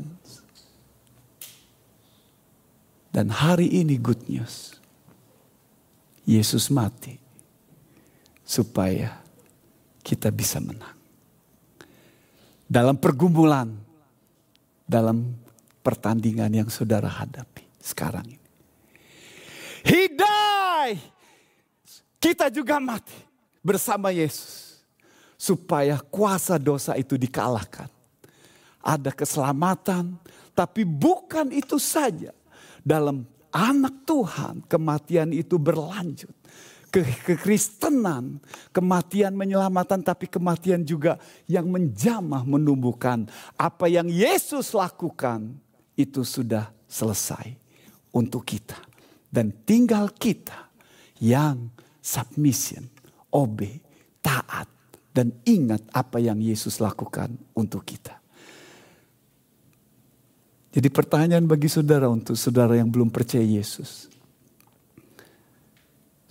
Dan 3.12 3.28
hari 3.28 3.68
ini 3.68 4.00
good 4.00 4.24
news. 4.32 4.80
Yesus 6.24 6.72
mati 6.72 7.20
supaya 8.48 9.20
kita 10.00 10.32
bisa 10.32 10.64
menang. 10.64 10.96
Dalam 12.72 12.96
pergumulan, 12.96 13.68
dalam 14.88 15.36
pertandingan 15.84 16.56
yang 16.56 16.70
saudara 16.72 17.12
hadapi 17.12 17.68
sekarang 17.84 18.32
ini. 18.32 18.50
He 19.84 20.08
died. 20.08 21.04
Kita 22.22 22.48
juga 22.48 22.80
mati 22.80 23.18
bersama 23.60 24.14
Yesus 24.14 24.71
supaya 25.42 25.98
kuasa 25.98 26.62
dosa 26.62 26.94
itu 26.94 27.18
dikalahkan. 27.18 27.90
Ada 28.78 29.10
keselamatan, 29.10 30.22
tapi 30.54 30.86
bukan 30.86 31.50
itu 31.50 31.82
saja. 31.82 32.30
Dalam 32.86 33.26
anak 33.50 34.06
Tuhan, 34.06 34.62
kematian 34.70 35.34
itu 35.34 35.58
berlanjut. 35.58 36.30
Ke 36.92 37.02
kekristenan, 37.24 38.38
kematian 38.70 39.34
menyelamatan, 39.34 40.06
tapi 40.06 40.30
kematian 40.30 40.86
juga 40.86 41.18
yang 41.50 41.66
menjamah 41.72 42.46
menumbuhkan. 42.46 43.26
Apa 43.58 43.90
yang 43.90 44.12
Yesus 44.12 44.78
lakukan, 44.78 45.58
itu 45.98 46.22
sudah 46.22 46.70
selesai 46.86 47.58
untuk 48.14 48.46
kita. 48.46 48.78
Dan 49.32 49.56
tinggal 49.64 50.12
kita 50.12 50.68
yang 51.24 51.72
submission, 52.04 52.92
obey, 53.32 53.80
taat 54.20 54.81
dan 55.12 55.36
ingat 55.44 55.84
apa 55.92 56.24
yang 56.24 56.40
Yesus 56.40 56.80
lakukan 56.80 57.36
untuk 57.52 57.84
kita. 57.84 58.22
Jadi 60.72 60.88
pertanyaan 60.88 61.44
bagi 61.44 61.68
saudara 61.68 62.08
untuk 62.08 62.40
saudara 62.40 62.80
yang 62.80 62.88
belum 62.88 63.12
percaya 63.12 63.44
Yesus. 63.44 64.08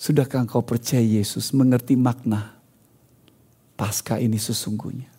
Sudahkah 0.01 0.41
engkau 0.41 0.64
percaya 0.64 1.05
Yesus 1.05 1.53
mengerti 1.53 1.93
makna 1.93 2.57
pasca 3.76 4.16
ini 4.16 4.41
sesungguhnya? 4.41 5.12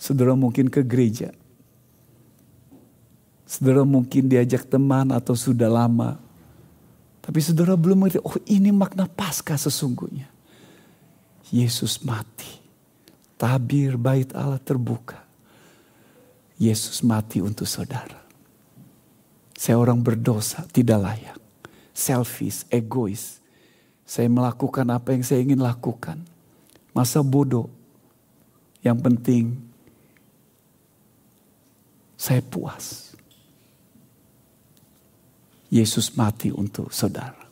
Saudara 0.00 0.32
mungkin 0.32 0.72
ke 0.72 0.80
gereja. 0.80 1.36
Saudara 3.44 3.84
mungkin 3.84 4.24
diajak 4.24 4.64
teman 4.64 5.12
atau 5.12 5.36
sudah 5.36 5.68
lama. 5.68 6.16
Tapi 7.20 7.38
saudara 7.44 7.76
belum 7.76 8.08
mengerti, 8.08 8.24
oh 8.24 8.40
ini 8.48 8.72
makna 8.72 9.04
pasca 9.04 9.52
sesungguhnya. 9.52 10.32
Yesus 11.52 12.00
mati. 12.00 12.65
Tabir 13.36 14.00
bait 14.00 14.28
Allah 14.32 14.60
terbuka. 14.60 15.20
Yesus 16.56 17.04
mati 17.04 17.44
untuk 17.44 17.68
saudara. 17.68 18.24
Saya 19.56 19.76
orang 19.76 20.00
berdosa, 20.00 20.64
tidak 20.72 21.04
layak. 21.04 21.38
Selfish, 21.92 22.64
egois 22.72 23.40
saya 24.06 24.30
melakukan 24.30 24.86
apa 24.86 25.10
yang 25.10 25.26
saya 25.26 25.42
ingin 25.42 25.58
lakukan. 25.58 26.22
Masa 26.94 27.26
bodoh. 27.26 27.66
Yang 28.86 28.98
penting 29.02 29.44
saya 32.14 32.38
puas. 32.38 33.18
Yesus 35.66 36.14
mati 36.14 36.54
untuk 36.54 36.94
saudara. 36.94 37.42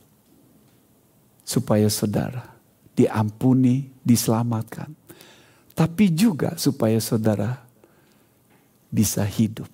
Supaya 1.42 1.90
saudara 1.90 2.54
diampuni, 2.94 3.90
diselamatkan. 4.06 4.94
Tapi 5.74 6.06
juga 6.14 6.54
supaya 6.54 6.96
saudara 7.02 7.58
bisa 8.88 9.26
hidup. 9.26 9.66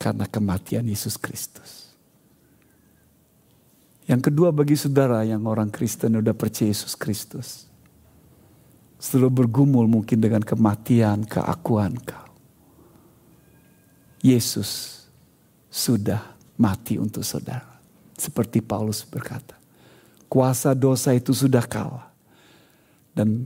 Karena 0.00 0.24
kematian 0.24 0.88
Yesus 0.88 1.20
Kristus. 1.20 1.92
Yang 4.04 4.32
kedua 4.32 4.52
bagi 4.52 4.76
saudara 4.76 5.24
yang 5.24 5.48
orang 5.48 5.72
Kristen 5.72 6.20
udah 6.20 6.36
percaya 6.36 6.68
Yesus 6.68 6.92
Kristus. 6.92 7.68
Setelah 9.00 9.32
bergumul 9.32 9.84
mungkin 9.88 10.20
dengan 10.20 10.40
kematian, 10.44 11.24
keakuan 11.28 11.96
kau. 12.04 12.24
Yesus 14.24 15.04
sudah 15.68 16.32
mati 16.56 16.96
untuk 16.96 17.20
saudara. 17.20 17.80
Seperti 18.16 18.64
Paulus 18.64 19.04
berkata. 19.04 19.60
Kuasa 20.28 20.72
dosa 20.72 21.12
itu 21.12 21.36
sudah 21.36 21.64
kalah. 21.68 22.08
Dan 23.12 23.44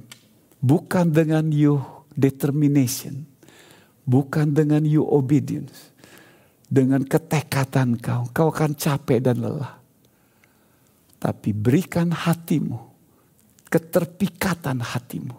bukan 0.58 1.10
dengan 1.10 1.48
you 1.50 1.80
determination. 2.14 3.26
Bukan 4.08 4.56
dengan 4.56 4.84
you 4.88 5.04
obedience. 5.04 5.92
Dengan 6.68 7.04
ketekatan 7.04 8.00
kau. 8.00 8.28
Kau 8.32 8.48
akan 8.52 8.72
capek 8.76 9.20
dan 9.20 9.40
lelah 9.40 9.78
tapi 11.18 11.50
berikan 11.50 12.14
hatimu, 12.14 12.78
keterpikatan 13.66 14.78
hatimu 14.78 15.34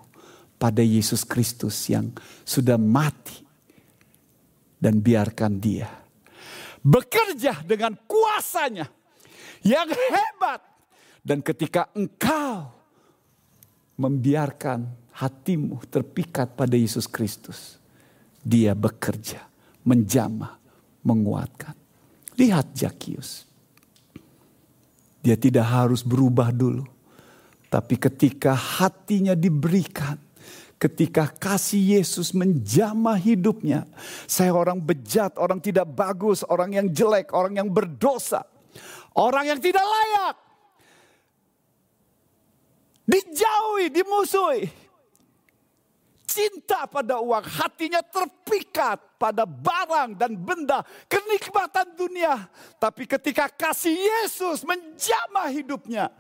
pada 0.59 0.83
Yesus 0.83 1.23
Kristus 1.23 1.79
yang 1.87 2.11
sudah 2.43 2.75
mati. 2.75 3.47
Dan 4.79 5.03
biarkan 5.03 5.59
dia 5.59 5.91
bekerja 6.79 7.67
dengan 7.67 7.99
kuasanya 8.07 8.87
yang 9.59 9.91
hebat. 9.91 10.63
Dan 11.19 11.43
ketika 11.43 11.91
engkau 11.91 12.71
membiarkan 13.99 15.08
hatimu 15.19 15.83
terpikat 15.91 16.55
pada 16.55 16.79
Yesus 16.79 17.03
Kristus. 17.03 17.75
Dia 18.39 18.71
bekerja, 18.71 19.43
menjamah, 19.83 20.55
menguatkan. 21.03 21.75
Lihat 22.39 22.71
Jakius. 22.71 23.43
Dia 25.19 25.35
tidak 25.35 25.67
harus 25.67 25.99
berubah 25.99 26.55
dulu. 26.55 26.87
Tapi 27.67 27.99
ketika 27.99 28.55
hatinya 28.55 29.35
diberikan, 29.35 30.15
ketika 30.79 31.27
kasih 31.27 31.99
Yesus 31.99 32.31
menjamah 32.31 33.19
hidupnya, 33.19 33.83
saya 34.23 34.55
orang 34.55 34.79
bejat, 34.79 35.35
orang 35.35 35.59
tidak 35.59 35.91
bagus, 35.91 36.47
orang 36.47 36.71
yang 36.79 36.87
jelek, 36.87 37.35
orang 37.35 37.59
yang 37.59 37.67
berdosa, 37.67 38.47
orang 39.19 39.51
yang 39.51 39.59
tidak 39.59 39.83
layak, 39.83 40.35
dijauhi, 43.03 43.91
dimusuhi 43.91 44.88
cinta 46.29 46.85
pada 46.85 47.17
uang, 47.17 47.41
hatinya 47.41 48.05
terpikat 48.05 49.01
pada 49.17 49.49
barang 49.49 50.13
dan 50.13 50.37
benda, 50.37 50.85
kenikmatan 51.09 51.97
dunia. 51.97 52.45
Tapi 52.77 53.09
ketika 53.09 53.49
kasih 53.49 53.97
Yesus 53.97 54.61
menjamah 54.61 55.49
hidupnya 55.49 56.13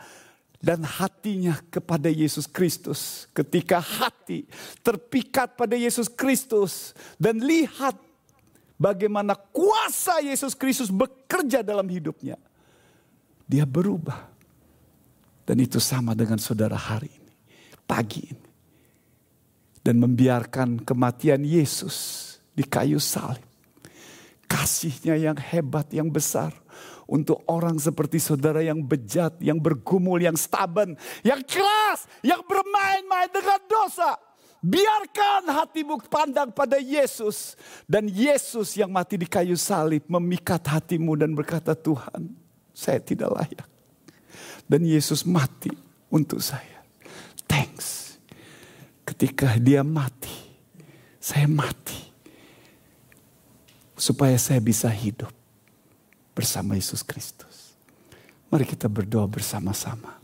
dan 0.57 0.81
hatinya 0.81 1.61
kepada 1.69 2.09
Yesus 2.09 2.49
Kristus, 2.49 3.29
ketika 3.37 3.77
hati 3.77 4.49
terpikat 4.81 5.53
pada 5.53 5.77
Yesus 5.77 6.09
Kristus 6.09 6.97
dan 7.21 7.37
lihat 7.39 7.93
bagaimana 8.81 9.37
kuasa 9.37 10.25
Yesus 10.25 10.57
Kristus 10.57 10.89
bekerja 10.89 11.61
dalam 11.61 11.85
hidupnya, 11.85 12.41
dia 13.45 13.69
berubah. 13.69 14.25
Dan 15.45 15.65
itu 15.65 15.81
sama 15.81 16.13
dengan 16.13 16.37
saudara 16.37 16.77
hari 16.77 17.09
ini, 17.09 17.33
pagi 17.89 18.21
ini 18.21 18.48
dan 19.89 19.97
membiarkan 19.97 20.85
kematian 20.85 21.41
Yesus 21.41 22.37
di 22.53 22.61
kayu 22.61 23.01
salib. 23.01 23.41
Kasihnya 24.45 25.17
yang 25.17 25.33
hebat, 25.33 25.89
yang 25.89 26.13
besar 26.13 26.53
untuk 27.09 27.41
orang 27.49 27.81
seperti 27.81 28.21
saudara 28.21 28.61
yang 28.61 28.85
bejat, 28.85 29.41
yang 29.41 29.57
bergumul, 29.57 30.21
yang 30.21 30.37
stubborn, 30.37 30.93
yang 31.25 31.41
keras, 31.41 32.05
yang 32.21 32.45
bermain-main 32.45 33.33
dengan 33.33 33.57
dosa. 33.65 34.13
Biarkan 34.61 35.49
hatimu 35.57 36.05
pandang 36.05 36.53
pada 36.53 36.77
Yesus. 36.77 37.57
Dan 37.89 38.13
Yesus 38.13 38.77
yang 38.77 38.93
mati 38.93 39.17
di 39.17 39.25
kayu 39.25 39.57
salib 39.57 40.05
memikat 40.05 40.69
hatimu 40.69 41.17
dan 41.17 41.33
berkata 41.33 41.73
Tuhan 41.73 42.29
saya 42.77 43.01
tidak 43.01 43.33
layak. 43.33 43.69
Dan 44.69 44.85
Yesus 44.85 45.25
mati 45.25 45.73
untuk 46.13 46.45
saya. 46.45 46.77
Thanks 47.49 48.08
ketika 49.09 49.57
dia 49.57 49.81
mati, 49.81 50.33
saya 51.17 51.49
mati. 51.49 51.97
Supaya 53.99 54.39
saya 54.39 54.63
bisa 54.63 54.87
hidup 54.87 55.33
bersama 56.31 56.79
Yesus 56.79 57.03
Kristus. 57.03 57.75
Mari 58.47 58.63
kita 58.63 58.87
berdoa 58.87 59.27
bersama-sama. 59.27 60.15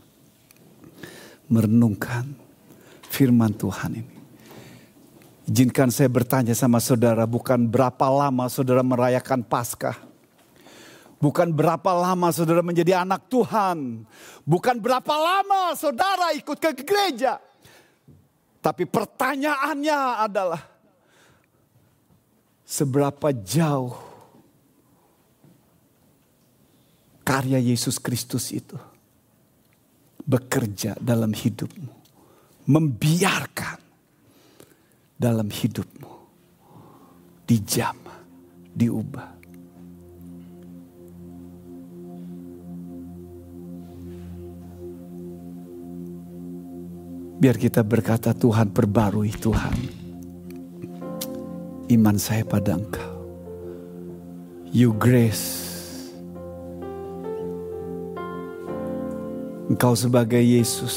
Merenungkan 1.52 2.24
firman 3.12 3.52
Tuhan 3.52 4.00
ini. 4.00 4.16
Izinkan 5.46 5.92
saya 5.92 6.08
bertanya 6.10 6.56
sama 6.56 6.80
saudara, 6.82 7.28
bukan 7.28 7.68
berapa 7.68 8.08
lama 8.08 8.48
saudara 8.48 8.80
merayakan 8.82 9.44
Paskah. 9.44 9.94
Bukan 11.20 11.52
berapa 11.52 11.92
lama 11.94 12.32
saudara 12.32 12.64
menjadi 12.64 13.04
anak 13.04 13.28
Tuhan. 13.30 14.08
Bukan 14.42 14.76
berapa 14.80 15.14
lama 15.14 15.76
saudara 15.76 16.32
ikut 16.34 16.58
ke 16.58 16.82
gereja. 16.82 17.38
Tapi 18.66 18.82
pertanyaannya 18.82 19.98
adalah 20.26 20.58
seberapa 22.66 23.30
jauh 23.30 23.94
karya 27.22 27.62
Yesus 27.62 28.02
Kristus 28.02 28.50
itu 28.50 28.74
bekerja 30.26 30.98
dalam 30.98 31.30
hidupmu, 31.30 31.94
membiarkan 32.66 33.78
dalam 35.14 35.46
hidupmu 35.46 36.10
dijamah, 37.46 38.18
diubah. 38.74 39.35
Biar 47.36 47.60
kita 47.60 47.84
berkata 47.84 48.32
Tuhan 48.32 48.72
perbarui 48.72 49.28
Tuhan. 49.28 49.76
Iman 51.92 52.16
saya 52.16 52.40
pada 52.48 52.80
Engkau. 52.80 53.12
You 54.72 54.96
grace. 54.96 55.76
Engkau 59.68 59.92
sebagai 59.92 60.40
Yesus. 60.40 60.96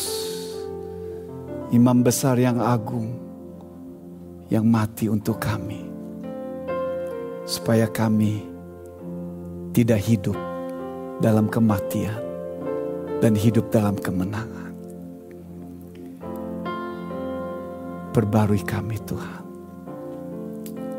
Imam 1.76 2.08
besar 2.08 2.40
yang 2.40 2.64
agung. 2.64 3.20
Yang 4.48 4.66
mati 4.66 5.06
untuk 5.12 5.44
kami. 5.44 5.92
Supaya 7.44 7.92
kami 7.92 8.48
tidak 9.76 10.00
hidup 10.08 10.40
dalam 11.20 11.52
kematian. 11.52 12.16
Dan 13.20 13.36
hidup 13.36 13.68
dalam 13.76 14.00
kemenangan. 14.00 14.69
Perbarui 18.20 18.60
kami 18.68 19.00
Tuhan. 19.08 19.44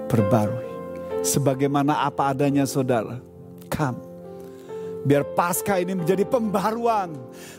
Perbarui. 0.09 0.73
Sebagaimana 1.21 2.09
apa 2.09 2.33
adanya 2.33 2.65
saudara. 2.65 3.21
Come. 3.69 4.01
Biar 5.05 5.29
pasca 5.37 5.77
ini 5.77 6.01
menjadi 6.01 6.25
pembaruan. 6.25 7.13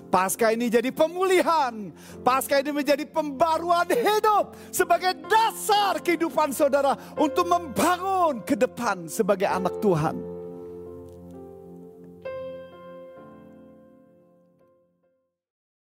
Pasca 0.09 0.49
ini 0.49 0.66
jadi 0.66 0.89
pemulihan. 0.89 1.93
Pasca 2.26 2.57
ini 2.57 2.74
menjadi 2.74 3.05
pembaruan 3.05 3.86
hidup. 3.86 4.57
Sebagai 4.74 5.14
dasar 5.30 6.01
kehidupan 6.01 6.57
saudara. 6.57 6.97
Untuk 7.14 7.45
membangun 7.45 8.41
ke 8.41 8.57
depan 8.57 9.05
sebagai 9.05 9.45
anak 9.45 9.78
Tuhan. 9.78 10.31